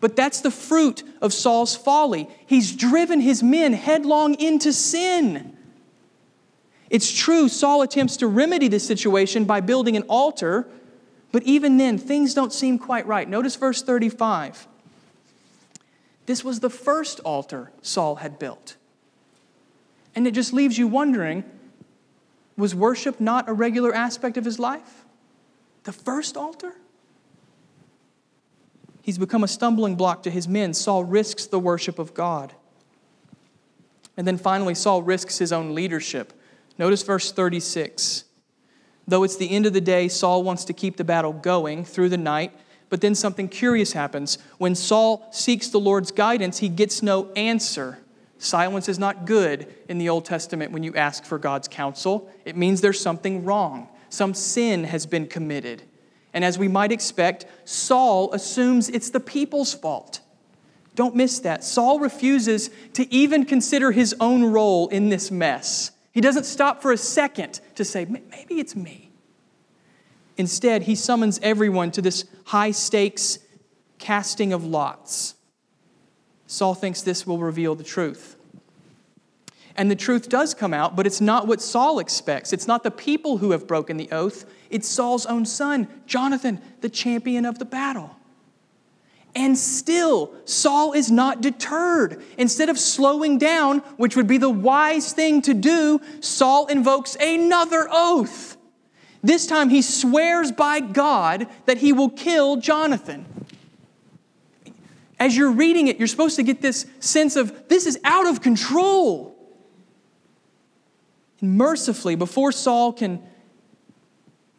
But 0.00 0.16
that's 0.16 0.40
the 0.40 0.50
fruit 0.50 1.02
of 1.20 1.32
Saul's 1.32 1.74
folly. 1.74 2.28
He's 2.46 2.74
driven 2.74 3.20
his 3.20 3.42
men 3.42 3.72
headlong 3.72 4.34
into 4.34 4.72
sin. 4.72 5.56
It's 6.90 7.10
true, 7.10 7.48
Saul 7.48 7.82
attempts 7.82 8.18
to 8.18 8.26
remedy 8.26 8.68
this 8.68 8.86
situation 8.86 9.44
by 9.44 9.60
building 9.60 9.96
an 9.96 10.02
altar, 10.08 10.68
but 11.32 11.42
even 11.44 11.76
then, 11.76 11.98
things 11.98 12.34
don't 12.34 12.52
seem 12.52 12.78
quite 12.78 13.06
right. 13.06 13.28
Notice 13.28 13.56
verse 13.56 13.82
35. 13.82 14.68
This 16.26 16.44
was 16.44 16.60
the 16.60 16.70
first 16.70 17.18
altar 17.20 17.72
Saul 17.80 18.16
had 18.16 18.38
built. 18.38 18.76
And 20.14 20.26
it 20.26 20.32
just 20.32 20.52
leaves 20.52 20.78
you 20.78 20.86
wondering 20.86 21.44
was 22.56 22.74
worship 22.74 23.20
not 23.20 23.48
a 23.48 23.52
regular 23.52 23.94
aspect 23.94 24.36
of 24.36 24.44
his 24.44 24.58
life? 24.58 25.04
The 25.84 25.92
first 25.92 26.36
altar? 26.36 26.74
He's 29.00 29.18
become 29.18 29.42
a 29.42 29.48
stumbling 29.48 29.96
block 29.96 30.22
to 30.24 30.30
his 30.30 30.46
men. 30.46 30.74
Saul 30.74 31.04
risks 31.04 31.46
the 31.46 31.58
worship 31.58 31.98
of 31.98 32.14
God. 32.14 32.54
And 34.16 34.26
then 34.26 34.38
finally, 34.38 34.74
Saul 34.74 35.02
risks 35.02 35.38
his 35.38 35.52
own 35.52 35.74
leadership. 35.74 36.32
Notice 36.78 37.02
verse 37.02 37.32
36. 37.32 38.24
Though 39.08 39.24
it's 39.24 39.36
the 39.36 39.50
end 39.50 39.66
of 39.66 39.72
the 39.72 39.80
day, 39.80 40.06
Saul 40.08 40.44
wants 40.44 40.64
to 40.66 40.72
keep 40.72 40.96
the 40.96 41.04
battle 41.04 41.32
going 41.32 41.84
through 41.84 42.10
the 42.10 42.18
night. 42.18 42.52
But 42.88 43.00
then 43.00 43.14
something 43.14 43.48
curious 43.48 43.92
happens. 43.92 44.38
When 44.58 44.74
Saul 44.74 45.26
seeks 45.32 45.68
the 45.68 45.80
Lord's 45.80 46.12
guidance, 46.12 46.58
he 46.58 46.68
gets 46.68 47.02
no 47.02 47.32
answer. 47.32 47.98
Silence 48.42 48.88
is 48.88 48.98
not 48.98 49.24
good 49.24 49.72
in 49.88 49.98
the 49.98 50.08
Old 50.08 50.24
Testament 50.24 50.72
when 50.72 50.82
you 50.82 50.92
ask 50.96 51.24
for 51.24 51.38
God's 51.38 51.68
counsel. 51.68 52.28
It 52.44 52.56
means 52.56 52.80
there's 52.80 52.98
something 52.98 53.44
wrong, 53.44 53.88
some 54.08 54.34
sin 54.34 54.82
has 54.82 55.06
been 55.06 55.28
committed. 55.28 55.84
And 56.34 56.44
as 56.44 56.58
we 56.58 56.66
might 56.66 56.90
expect, 56.90 57.46
Saul 57.64 58.32
assumes 58.32 58.88
it's 58.88 59.10
the 59.10 59.20
people's 59.20 59.74
fault. 59.74 60.20
Don't 60.96 61.14
miss 61.14 61.38
that. 61.40 61.62
Saul 61.62 62.00
refuses 62.00 62.70
to 62.94 63.10
even 63.14 63.44
consider 63.44 63.92
his 63.92 64.14
own 64.18 64.44
role 64.44 64.88
in 64.88 65.08
this 65.08 65.30
mess. 65.30 65.92
He 66.10 66.20
doesn't 66.20 66.44
stop 66.44 66.82
for 66.82 66.90
a 66.90 66.98
second 66.98 67.60
to 67.76 67.84
say, 67.84 68.04
maybe 68.06 68.58
it's 68.58 68.74
me. 68.74 69.12
Instead, 70.36 70.82
he 70.82 70.96
summons 70.96 71.38
everyone 71.44 71.92
to 71.92 72.02
this 72.02 72.24
high 72.46 72.72
stakes 72.72 73.38
casting 73.98 74.52
of 74.52 74.64
lots. 74.64 75.36
Saul 76.52 76.74
thinks 76.74 77.00
this 77.00 77.26
will 77.26 77.38
reveal 77.38 77.74
the 77.74 77.82
truth. 77.82 78.36
And 79.74 79.90
the 79.90 79.96
truth 79.96 80.28
does 80.28 80.52
come 80.52 80.74
out, 80.74 80.94
but 80.94 81.06
it's 81.06 81.20
not 81.20 81.46
what 81.46 81.62
Saul 81.62 81.98
expects. 81.98 82.52
It's 82.52 82.68
not 82.68 82.82
the 82.82 82.90
people 82.90 83.38
who 83.38 83.52
have 83.52 83.66
broken 83.66 83.96
the 83.96 84.10
oath, 84.12 84.44
it's 84.68 84.86
Saul's 84.86 85.24
own 85.24 85.46
son, 85.46 85.88
Jonathan, 86.06 86.60
the 86.82 86.90
champion 86.90 87.46
of 87.46 87.58
the 87.58 87.64
battle. 87.64 88.16
And 89.34 89.56
still, 89.56 90.34
Saul 90.44 90.92
is 90.92 91.10
not 91.10 91.40
deterred. 91.40 92.22
Instead 92.36 92.68
of 92.68 92.78
slowing 92.78 93.38
down, 93.38 93.78
which 93.96 94.14
would 94.14 94.26
be 94.26 94.36
the 94.36 94.50
wise 94.50 95.14
thing 95.14 95.40
to 95.42 95.54
do, 95.54 96.02
Saul 96.20 96.66
invokes 96.66 97.16
another 97.16 97.88
oath. 97.90 98.58
This 99.22 99.46
time, 99.46 99.70
he 99.70 99.80
swears 99.80 100.52
by 100.52 100.80
God 100.80 101.46
that 101.64 101.78
he 101.78 101.94
will 101.94 102.10
kill 102.10 102.56
Jonathan 102.56 103.31
as 105.22 105.36
you're 105.36 105.52
reading 105.52 105.86
it, 105.86 105.98
you're 105.98 106.08
supposed 106.08 106.34
to 106.34 106.42
get 106.42 106.60
this 106.60 106.84
sense 106.98 107.36
of 107.36 107.68
this 107.68 107.86
is 107.86 107.96
out 108.02 108.26
of 108.26 108.42
control. 108.42 109.36
And 111.40 111.56
mercifully, 111.56 112.16
before 112.16 112.50
Saul 112.50 112.92
can 112.92 113.22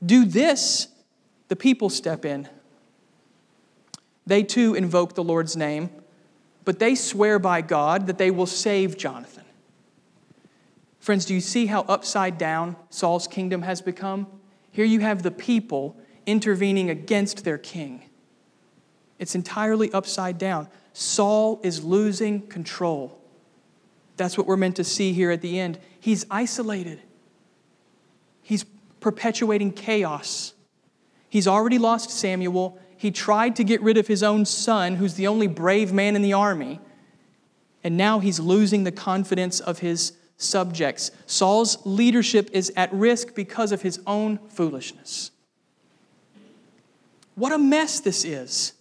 do 0.06 0.24
this, 0.24 0.88
the 1.50 1.58
people 1.58 1.90
step 1.90 2.24
in. 2.24 2.48
They 4.26 4.42
too 4.42 4.74
invoke 4.74 5.16
the 5.16 5.24
Lord's 5.24 5.58
name, 5.58 5.90
but 6.64 6.80
they 6.80 6.96
swear 6.96 7.40
by 7.40 7.60
God 7.60 8.08
that 8.08 8.18
they 8.18 8.32
will 8.32 8.46
save 8.46 8.98
Jonathan. 8.98 9.44
Friends, 11.02 11.26
do 11.26 11.34
you 11.34 11.42
see 11.42 11.66
how 11.66 11.82
upside 11.90 12.38
down 12.38 12.78
Saul's 12.90 13.28
kingdom 13.28 13.64
has 13.64 13.82
become? 13.82 14.28
Here 14.72 14.86
you 14.86 15.02
have 15.02 15.24
the 15.24 15.32
people 15.32 15.98
intervening 16.26 16.90
against 16.90 17.44
their 17.44 17.58
king. 17.58 18.04
It's 19.24 19.36
entirely 19.36 19.90
upside 19.94 20.38
down. 20.38 20.68
Saul 20.92 21.62
is 21.64 21.82
losing 21.82 22.42
control. 22.42 23.18
That's 24.18 24.38
what 24.38 24.48
we're 24.48 24.58
meant 24.58 24.76
to 24.76 24.84
see 24.84 25.14
here 25.14 25.32
at 25.32 25.42
the 25.42 25.62
end. 25.62 25.80
He's 25.98 26.26
isolated, 26.30 27.00
he's 28.42 28.66
perpetuating 29.00 29.72
chaos. 29.72 30.54
He's 31.30 31.48
already 31.48 31.78
lost 31.78 32.12
Samuel. 32.12 32.78
He 32.98 33.12
tried 33.12 33.56
to 33.56 33.64
get 33.64 33.82
rid 33.82 33.98
of 33.98 34.08
his 34.08 34.24
own 34.24 34.44
son, 34.44 34.98
who's 34.98 35.14
the 35.14 35.28
only 35.28 35.48
brave 35.48 35.94
man 35.94 36.18
in 36.18 36.22
the 36.22 36.34
army. 36.34 36.82
And 37.82 37.96
now 37.96 38.20
he's 38.20 38.42
losing 38.42 38.84
the 38.84 38.92
confidence 38.92 39.62
of 39.62 39.80
his 39.80 40.18
subjects. 40.36 41.12
Saul's 41.26 41.78
leadership 41.86 42.50
is 42.52 42.74
at 42.76 42.94
risk 42.94 43.34
because 43.36 43.72
of 43.72 43.84
his 43.84 44.02
own 44.06 44.38
foolishness. 44.50 45.32
What 47.36 47.54
a 47.54 47.58
mess 47.58 48.02
this 48.02 48.26
is. 48.26 48.74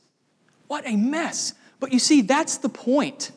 What 0.73 0.89
a 0.89 0.97
mess. 0.97 1.53
But 1.81 1.93
you 1.93 1.99
see, 1.99 2.23
that's 2.23 2.57
the 2.57 2.71
point. 2.71 3.31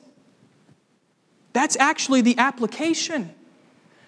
That's 1.51 1.75
actually 1.75 2.21
the 2.21 2.37
application. 2.37 3.35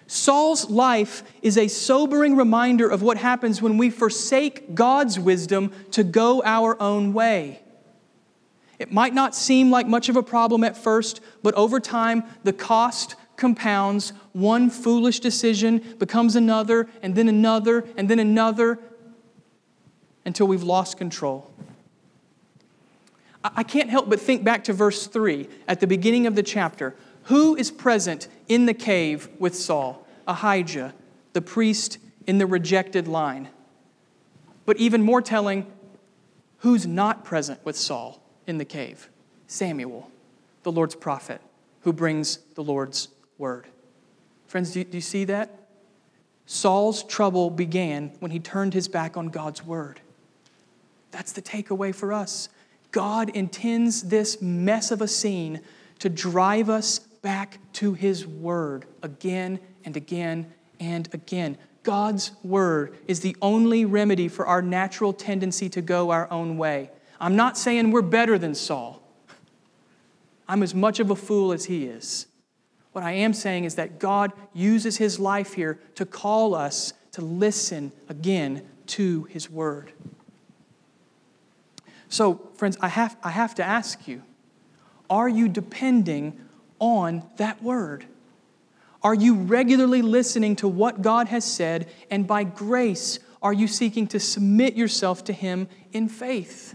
Saul's 0.06 0.70
life 0.70 1.22
is 1.42 1.58
a 1.58 1.68
sobering 1.68 2.36
reminder 2.36 2.88
of 2.88 3.02
what 3.02 3.18
happens 3.18 3.60
when 3.60 3.76
we 3.76 3.90
forsake 3.90 4.74
God's 4.74 5.20
wisdom 5.20 5.72
to 5.90 6.04
go 6.04 6.42
our 6.42 6.80
own 6.80 7.12
way. 7.12 7.60
It 8.78 8.92
might 8.92 9.12
not 9.12 9.34
seem 9.34 9.70
like 9.70 9.86
much 9.86 10.08
of 10.08 10.16
a 10.16 10.22
problem 10.22 10.64
at 10.64 10.74
first, 10.74 11.20
but 11.42 11.52
over 11.52 11.80
time, 11.80 12.24
the 12.44 12.54
cost 12.54 13.14
compounds. 13.36 14.14
One 14.32 14.70
foolish 14.70 15.20
decision 15.20 15.96
becomes 15.98 16.34
another, 16.34 16.88
and 17.02 17.14
then 17.14 17.28
another, 17.28 17.86
and 17.94 18.08
then 18.08 18.20
another, 18.20 18.78
until 20.24 20.46
we've 20.48 20.62
lost 20.62 20.96
control. 20.96 21.52
I 23.44 23.62
can't 23.62 23.90
help 23.90 24.08
but 24.08 24.20
think 24.20 24.42
back 24.42 24.64
to 24.64 24.72
verse 24.72 25.06
3 25.06 25.48
at 25.68 25.80
the 25.80 25.86
beginning 25.86 26.26
of 26.26 26.34
the 26.34 26.42
chapter. 26.42 26.94
Who 27.24 27.54
is 27.54 27.70
present 27.70 28.28
in 28.48 28.66
the 28.66 28.74
cave 28.74 29.28
with 29.38 29.54
Saul? 29.54 30.06
Ahijah, 30.26 30.94
the 31.32 31.40
priest 31.40 31.98
in 32.26 32.38
the 32.38 32.46
rejected 32.46 33.06
line. 33.06 33.48
But 34.66 34.76
even 34.78 35.02
more 35.02 35.22
telling, 35.22 35.66
who's 36.58 36.86
not 36.86 37.24
present 37.24 37.64
with 37.64 37.76
Saul 37.76 38.22
in 38.46 38.58
the 38.58 38.64
cave? 38.64 39.08
Samuel, 39.46 40.10
the 40.62 40.72
Lord's 40.72 40.94
prophet, 40.94 41.40
who 41.82 41.92
brings 41.92 42.38
the 42.54 42.62
Lord's 42.62 43.08
word. 43.38 43.66
Friends, 44.46 44.72
do 44.72 44.84
you, 44.90 45.00
see 45.00 45.24
that? 45.24 45.50
Saul's 46.46 47.02
trouble 47.02 47.50
began 47.50 48.12
when 48.20 48.30
he 48.30 48.40
turned 48.40 48.74
his 48.74 48.88
back 48.88 49.16
on 49.16 49.28
God's 49.28 49.64
word. 49.64 50.00
That's 51.10 51.32
the 51.32 51.42
takeaway 51.42 51.94
for 51.94 52.12
us. 52.12 52.48
God 52.90 53.30
intends 53.30 54.02
this 54.04 54.40
mess 54.40 54.90
of 54.90 55.02
a 55.02 55.08
scene 55.08 55.60
to 55.98 56.08
drive 56.08 56.70
us 56.70 56.98
back 56.98 57.58
to 57.74 57.94
his 57.94 58.26
word 58.26 58.86
again 59.02 59.60
and 59.84 59.96
again 59.96 60.52
and 60.80 61.08
again. 61.12 61.58
God's 61.82 62.32
word 62.42 62.96
is 63.06 63.20
the 63.20 63.36
only 63.40 63.84
remedy 63.84 64.28
for 64.28 64.46
our 64.46 64.62
natural 64.62 65.12
tendency 65.12 65.68
to 65.70 65.82
go 65.82 66.10
our 66.10 66.30
own 66.30 66.56
way. 66.56 66.90
I'm 67.20 67.36
not 67.36 67.58
saying 67.58 67.90
we're 67.90 68.02
better 68.02 68.38
than 68.38 68.54
Saul. 68.54 69.02
I'm 70.46 70.62
as 70.62 70.74
much 70.74 71.00
of 71.00 71.10
a 71.10 71.16
fool 71.16 71.52
as 71.52 71.66
he 71.66 71.86
is. 71.86 72.26
What 72.92 73.04
I 73.04 73.12
am 73.12 73.34
saying 73.34 73.64
is 73.64 73.74
that 73.74 73.98
God 73.98 74.32
uses 74.54 74.96
his 74.96 75.18
life 75.18 75.54
here 75.54 75.78
to 75.94 76.06
call 76.06 76.54
us 76.54 76.92
to 77.12 77.20
listen 77.20 77.92
again 78.08 78.62
to 78.88 79.24
his 79.24 79.50
word. 79.50 79.92
So, 82.08 82.48
friends, 82.54 82.76
I 82.80 82.88
have, 82.88 83.16
I 83.22 83.30
have 83.30 83.54
to 83.56 83.64
ask 83.64 84.08
you 84.08 84.22
are 85.10 85.28
you 85.28 85.48
depending 85.48 86.38
on 86.78 87.22
that 87.36 87.62
word? 87.62 88.06
Are 89.02 89.14
you 89.14 89.34
regularly 89.34 90.02
listening 90.02 90.56
to 90.56 90.68
what 90.68 91.02
God 91.02 91.28
has 91.28 91.44
said, 91.44 91.88
and 92.10 92.26
by 92.26 92.44
grace, 92.44 93.18
are 93.40 93.52
you 93.52 93.68
seeking 93.68 94.06
to 94.08 94.20
submit 94.20 94.74
yourself 94.74 95.24
to 95.24 95.32
Him 95.32 95.68
in 95.92 96.08
faith? 96.08 96.74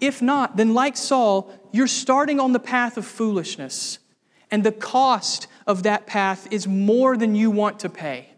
If 0.00 0.22
not, 0.22 0.56
then 0.56 0.72
like 0.72 0.96
Saul, 0.96 1.52
you're 1.72 1.86
starting 1.86 2.40
on 2.40 2.52
the 2.52 2.58
path 2.58 2.96
of 2.96 3.04
foolishness, 3.04 3.98
and 4.50 4.64
the 4.64 4.72
cost 4.72 5.46
of 5.66 5.82
that 5.82 6.06
path 6.06 6.50
is 6.50 6.66
more 6.66 7.16
than 7.16 7.34
you 7.34 7.50
want 7.50 7.80
to 7.80 7.88
pay. 7.88 8.30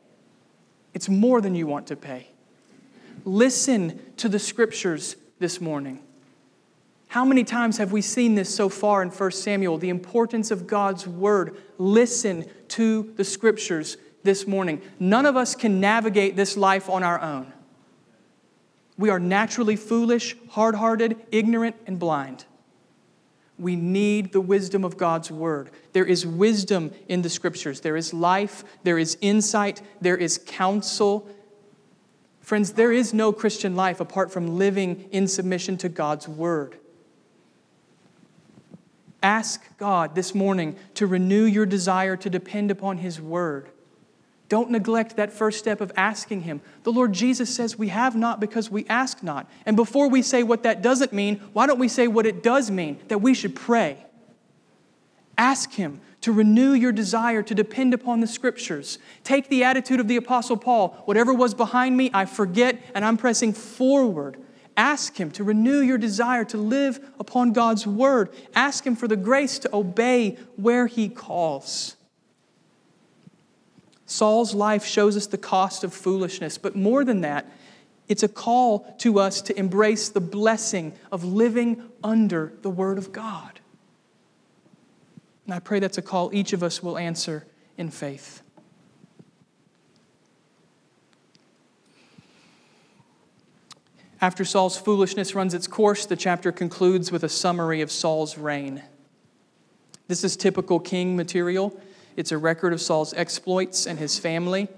It's 0.93 1.09
more 1.09 1.41
than 1.41 1.55
you 1.55 1.67
want 1.67 1.87
to 1.87 1.97
pay. 1.97 2.29
Listen 3.25 4.01
to 4.17 4.29
the 4.29 4.41
scriptures 4.41 5.17
this 5.43 5.61
morning. 5.61 6.01
How 7.09 7.27
many 7.27 7.45
times 7.45 7.77
have 7.77 7.93
we 7.93 8.01
seen 8.01 8.37
this 8.37 8.55
so 8.55 8.71
far 8.71 9.03
in 9.03 9.11
1 9.11 9.31
Samuel? 9.33 9.77
The 9.77 9.91
importance 9.91 10.51
of 10.51 10.67
God's 10.67 11.07
word. 11.07 11.57
Listen 11.77 12.47
to 12.69 13.13
the 13.17 13.25
scriptures 13.25 13.99
this 14.23 14.47
morning. 14.47 14.81
None 14.99 15.27
of 15.27 15.37
us 15.37 15.55
can 15.55 15.81
navigate 15.81 16.37
this 16.37 16.57
life 16.57 16.89
on 16.89 17.03
our 17.03 17.21
own. 17.21 17.53
We 18.97 19.11
are 19.11 19.19
naturally 19.19 19.77
foolish, 19.77 20.37
hard 20.51 20.77
hearted, 20.77 21.17
ignorant, 21.33 21.77
and 21.87 21.99
blind. 21.99 22.45
We 23.59 23.75
need 23.75 24.33
the 24.33 24.41
wisdom 24.41 24.85
of 24.85 24.97
God's 24.97 25.31
word. 25.31 25.71
There 25.93 26.07
is 26.07 26.25
wisdom 26.25 26.93
in 27.09 27.23
the 27.23 27.29
scriptures, 27.29 27.81
there 27.81 27.97
is 27.97 28.15
life, 28.15 28.65
there 28.85 28.99
is 28.99 29.19
insight, 29.21 29.83
there 30.01 30.17
is 30.17 30.41
counsel. 30.47 31.29
Friends, 32.53 32.73
there 32.73 32.93
is 32.93 33.15
no 33.15 33.33
Christian 33.33 33.75
life 33.75 33.99
apart 33.99 34.31
from 34.31 34.59
living 34.59 35.09
in 35.11 35.27
submission 35.27 35.79
to 35.79 35.89
God's 35.89 36.29
word. 36.29 36.77
Ask 39.23 39.75
God 39.79 40.15
this 40.15 40.35
morning 40.35 40.77
to 40.97 41.07
renew 41.07 41.45
your 41.45 41.65
desire 41.65 42.15
to 42.19 42.29
depend 42.29 42.71
upon 42.71 42.99
His 42.99 43.19
Word. 43.19 43.71
Don't 44.51 44.71
neglect 44.71 45.17
that 45.17 45.33
first 45.33 45.61
step 45.61 45.81
of 45.81 45.93
asking 45.97 46.43
Him. 46.43 46.61
The 46.83 46.93
Lord 46.93 47.15
Jesus 47.15 47.49
says 47.49 47.79
we 47.79 47.89
have 47.89 48.15
not 48.15 48.39
because 48.39 48.71
we 48.71 48.85
ask 48.87 49.23
not. 49.23 49.51
And 49.65 49.75
before 49.75 50.11
we 50.11 50.21
say 50.21 50.43
what 50.43 50.63
that 50.65 50.83
doesn't 50.83 51.15
mean, 51.15 51.41
why 51.55 51.67
don't 51.67 51.79
we 51.79 51.89
say 51.89 52.07
what 52.07 52.27
it 52.27 52.43
does 52.43 52.71
mean? 52.71 53.01
That 53.09 53.23
we 53.23 53.33
should 53.33 53.57
pray. 53.57 53.97
Ask 55.39 55.73
Him 55.73 56.03
to 56.23 56.33
renew 56.33 56.73
your 56.73 56.93
desire 56.93 57.43
to 57.43 57.55
depend 57.55 57.95
upon 57.95 58.21
the 58.21 58.27
Scriptures. 58.27 58.99
Take 59.23 59.49
the 59.49 59.63
attitude 59.63 60.01
of 60.01 60.09
the 60.09 60.17
Apostle 60.17 60.57
Paul 60.57 61.03
whatever 61.05 61.33
was 61.33 61.55
behind 61.55 61.97
me, 61.97 62.11
I 62.15 62.25
forget, 62.25 62.81
and 62.95 63.05
I'm 63.05 63.17
pressing 63.17 63.53
forward 63.53 64.39
Ask 64.77 65.17
Him 65.17 65.31
to 65.33 65.45
renew 65.45 65.81
your 65.81 65.99
desire 65.99 66.45
to 66.47 66.57
live 66.57 66.99
upon 67.21 67.53
God's 67.53 67.87
word. 67.87 68.31
Ask 68.55 68.87
Him 68.87 68.97
for 68.97 69.07
the 69.07 69.17
grace 69.17 69.59
to 69.61 69.75
obey 69.75 70.39
where 70.57 70.87
He 70.87 71.09
calls. 71.09 71.97
Saul's 74.07 74.55
life 74.55 74.85
shows 74.85 75.17
us 75.17 75.27
the 75.27 75.39
cost 75.39 75.85
of 75.85 75.93
foolishness, 75.93 76.59
but 76.59 76.77
more 76.77 77.05
than 77.05 77.23
that, 77.23 77.51
it's 78.09 78.23
a 78.23 78.29
call 78.29 78.95
to 78.99 79.19
us 79.19 79.41
to 79.43 79.59
embrace 79.59 80.09
the 80.09 80.21
blessing 80.21 80.93
of 81.11 81.25
living 81.25 81.83
under 82.03 82.53
the 82.63 82.71
Word 82.71 82.99
of 82.99 83.13
God. 83.13 83.61
And 85.53 85.59
I 85.59 85.61
pray 85.61 85.81
that's 85.81 85.99
a 85.99 86.03
call 86.03 86.31
each 86.33 86.55
of 86.55 86.63
us 86.63 86.83
will 86.83 86.97
answer 86.97 87.47
in 87.77 87.91
faith. 87.91 88.41
After 94.19 94.47
Saul's 94.47 94.79
foolishness 94.79 95.35
runs 95.35 95.53
its 95.53 95.67
course, 95.67 96.07
the 96.07 96.17
chapter 96.17 96.53
concludes 96.53 97.13
with 97.13 97.23
a 97.23 97.29
summary 97.29 97.83
of 97.83 97.93
Saul's 97.93 98.39
reign. 98.39 98.83
This 100.09 100.25
is 100.25 100.39
typical 100.39 100.81
king 100.81 101.17
material. 101.17 101.79
It's 102.17 102.33
a 102.33 102.39
record 102.39 102.73
of 102.73 102.81
Saul's 102.81 103.13
exploits 103.13 103.87
and 103.87 103.99
his 103.99 104.19
family. 104.19 104.69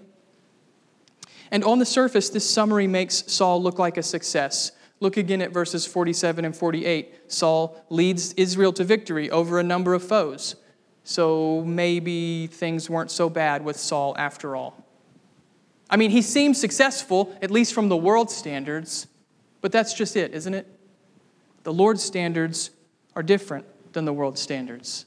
And 1.53 1.63
on 1.63 1.79
the 1.79 1.87
surface, 1.87 2.31
this 2.31 2.51
summary 2.51 2.89
makes 2.89 3.23
Saul 3.33 3.63
look 3.63 3.79
like 3.79 3.97
a 3.97 4.03
success. 4.03 4.73
Look 4.99 5.17
again 5.17 5.41
at 5.41 5.53
verses 5.53 5.87
47 5.87 6.45
and 6.45 6.57
48. 6.57 7.31
Saul 7.31 7.81
leads 7.91 8.33
Israel 8.33 8.73
to 8.73 8.83
victory 8.83 9.31
over 9.31 9.61
a 9.61 9.63
number 9.63 9.95
of 9.95 10.03
foes. 10.03 10.57
So 11.05 11.63
maybe 11.67 12.47
things 12.47 12.89
weren't 12.89 13.11
so 13.11 13.29
bad 13.29 13.65
with 13.65 13.77
Saul 13.77 14.15
after 14.19 14.57
all. 14.57 14.83
I 15.91 15.97
mean, 15.97 16.11
he 16.11 16.23
seems 16.23 16.59
successful, 16.59 17.37
at 17.43 17.51
least 17.51 17.75
from 17.75 17.89
the 17.89 17.97
world 17.97 18.31
standards. 18.31 19.07
But 19.61 19.71
that's 19.71 19.95
just 19.95 20.17
it, 20.17 20.33
isn't 20.33 20.55
it? 20.55 20.67
The 21.63 21.73
Lord's 21.73 22.03
standards 22.03 22.71
are 23.15 23.23
different 23.23 23.67
than 23.93 24.05
the 24.07 24.13
world's 24.13 24.41
standards. 24.41 25.07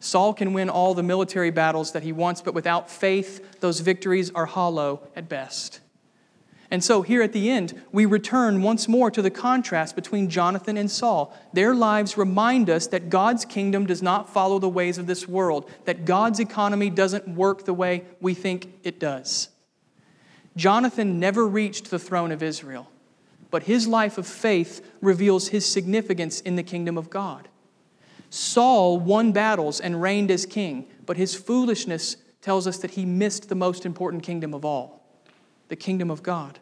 Saul 0.00 0.32
can 0.32 0.52
win 0.52 0.70
all 0.70 0.94
the 0.94 1.02
military 1.02 1.50
battles 1.50 1.92
that 1.92 2.02
he 2.02 2.12
wants, 2.12 2.40
but 2.40 2.54
without 2.54 2.90
faith, 2.90 3.60
those 3.60 3.80
victories 3.80 4.30
are 4.30 4.46
hollow 4.46 5.08
at 5.16 5.28
best. 5.28 5.80
And 6.70 6.84
so, 6.84 7.00
here 7.00 7.22
at 7.22 7.32
the 7.32 7.50
end, 7.50 7.80
we 7.92 8.04
return 8.04 8.62
once 8.62 8.88
more 8.88 9.10
to 9.10 9.22
the 9.22 9.30
contrast 9.30 9.96
between 9.96 10.28
Jonathan 10.28 10.76
and 10.76 10.90
Saul. 10.90 11.34
Their 11.54 11.74
lives 11.74 12.18
remind 12.18 12.68
us 12.68 12.86
that 12.88 13.08
God's 13.08 13.46
kingdom 13.46 13.86
does 13.86 14.02
not 14.02 14.28
follow 14.28 14.58
the 14.58 14.68
ways 14.68 14.98
of 14.98 15.06
this 15.06 15.26
world, 15.26 15.70
that 15.86 16.04
God's 16.04 16.40
economy 16.40 16.90
doesn't 16.90 17.26
work 17.26 17.64
the 17.64 17.72
way 17.72 18.04
we 18.20 18.34
think 18.34 18.70
it 18.82 19.00
does. 19.00 19.48
Jonathan 20.56 21.18
never 21.18 21.46
reached 21.46 21.90
the 21.90 21.98
throne 21.98 22.32
of 22.32 22.42
Israel 22.42 22.90
but 23.50 23.64
his 23.64 23.86
life 23.86 24.18
of 24.18 24.26
faith 24.26 24.84
reveals 25.00 25.48
his 25.48 25.64
significance 25.64 26.40
in 26.40 26.56
the 26.56 26.62
kingdom 26.62 26.98
of 26.98 27.10
God. 27.10 27.48
Saul 28.30 28.98
won 28.98 29.32
battles 29.32 29.80
and 29.80 30.02
reigned 30.02 30.30
as 30.30 30.44
king, 30.44 30.86
but 31.06 31.16
his 31.16 31.34
foolishness 31.34 32.16
tells 32.42 32.66
us 32.66 32.78
that 32.78 32.92
he 32.92 33.06
missed 33.06 33.48
the 33.48 33.54
most 33.54 33.86
important 33.86 34.22
kingdom 34.22 34.52
of 34.52 34.64
all 34.64 34.97
the 35.68 35.76
kingdom 35.76 36.10
of 36.10 36.22
God. 36.22 36.58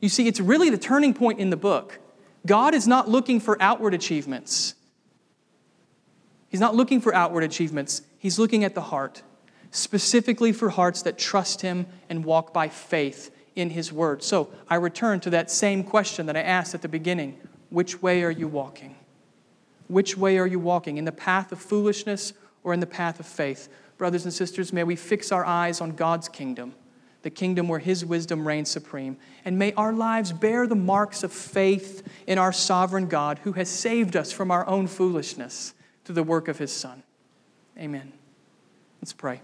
You 0.00 0.08
see, 0.08 0.26
it's 0.26 0.40
really 0.40 0.70
the 0.70 0.78
turning 0.78 1.14
point 1.14 1.38
in 1.40 1.50
the 1.50 1.56
book. 1.56 1.98
God 2.44 2.74
is 2.74 2.86
not 2.86 3.08
looking 3.08 3.40
for 3.40 3.60
outward 3.60 3.94
achievements. 3.94 4.74
He's 6.48 6.60
not 6.60 6.74
looking 6.74 7.00
for 7.00 7.14
outward 7.14 7.42
achievements. 7.42 8.02
He's 8.18 8.38
looking 8.38 8.64
at 8.64 8.74
the 8.74 8.82
heart, 8.82 9.22
specifically 9.70 10.52
for 10.52 10.70
hearts 10.70 11.02
that 11.02 11.18
trust 11.18 11.62
Him 11.62 11.86
and 12.08 12.24
walk 12.24 12.54
by 12.54 12.68
faith 12.68 13.34
in 13.56 13.70
His 13.70 13.92
Word. 13.92 14.22
So 14.22 14.50
I 14.68 14.76
return 14.76 15.20
to 15.20 15.30
that 15.30 15.50
same 15.50 15.82
question 15.82 16.26
that 16.26 16.36
I 16.36 16.42
asked 16.42 16.74
at 16.74 16.82
the 16.82 16.88
beginning 16.88 17.38
Which 17.70 18.00
way 18.00 18.22
are 18.22 18.30
you 18.30 18.46
walking? 18.46 18.94
Which 19.88 20.16
way 20.16 20.38
are 20.38 20.46
you 20.46 20.58
walking? 20.58 20.98
In 20.98 21.04
the 21.04 21.12
path 21.12 21.52
of 21.52 21.60
foolishness 21.60 22.32
or 22.64 22.72
in 22.72 22.80
the 22.80 22.86
path 22.86 23.20
of 23.20 23.26
faith? 23.26 23.68
Brothers 23.98 24.24
and 24.24 24.32
sisters, 24.32 24.72
may 24.72 24.84
we 24.84 24.96
fix 24.96 25.32
our 25.32 25.44
eyes 25.44 25.80
on 25.80 25.92
God's 25.92 26.28
kingdom, 26.28 26.74
the 27.26 27.30
kingdom 27.30 27.66
where 27.66 27.80
His 27.80 28.04
wisdom 28.04 28.46
reigns 28.46 28.70
supreme. 28.70 29.16
And 29.44 29.58
may 29.58 29.72
our 29.72 29.92
lives 29.92 30.30
bear 30.30 30.68
the 30.68 30.76
marks 30.76 31.24
of 31.24 31.32
faith 31.32 32.06
in 32.24 32.38
our 32.38 32.52
sovereign 32.52 33.08
God 33.08 33.40
who 33.42 33.50
has 33.54 33.68
saved 33.68 34.14
us 34.14 34.30
from 34.30 34.52
our 34.52 34.64
own 34.68 34.86
foolishness 34.86 35.74
through 36.04 36.14
the 36.14 36.22
work 36.22 36.46
of 36.46 36.58
His 36.58 36.70
Son. 36.70 37.02
Amen. 37.76 38.12
Let's 39.02 39.12
pray. 39.12 39.40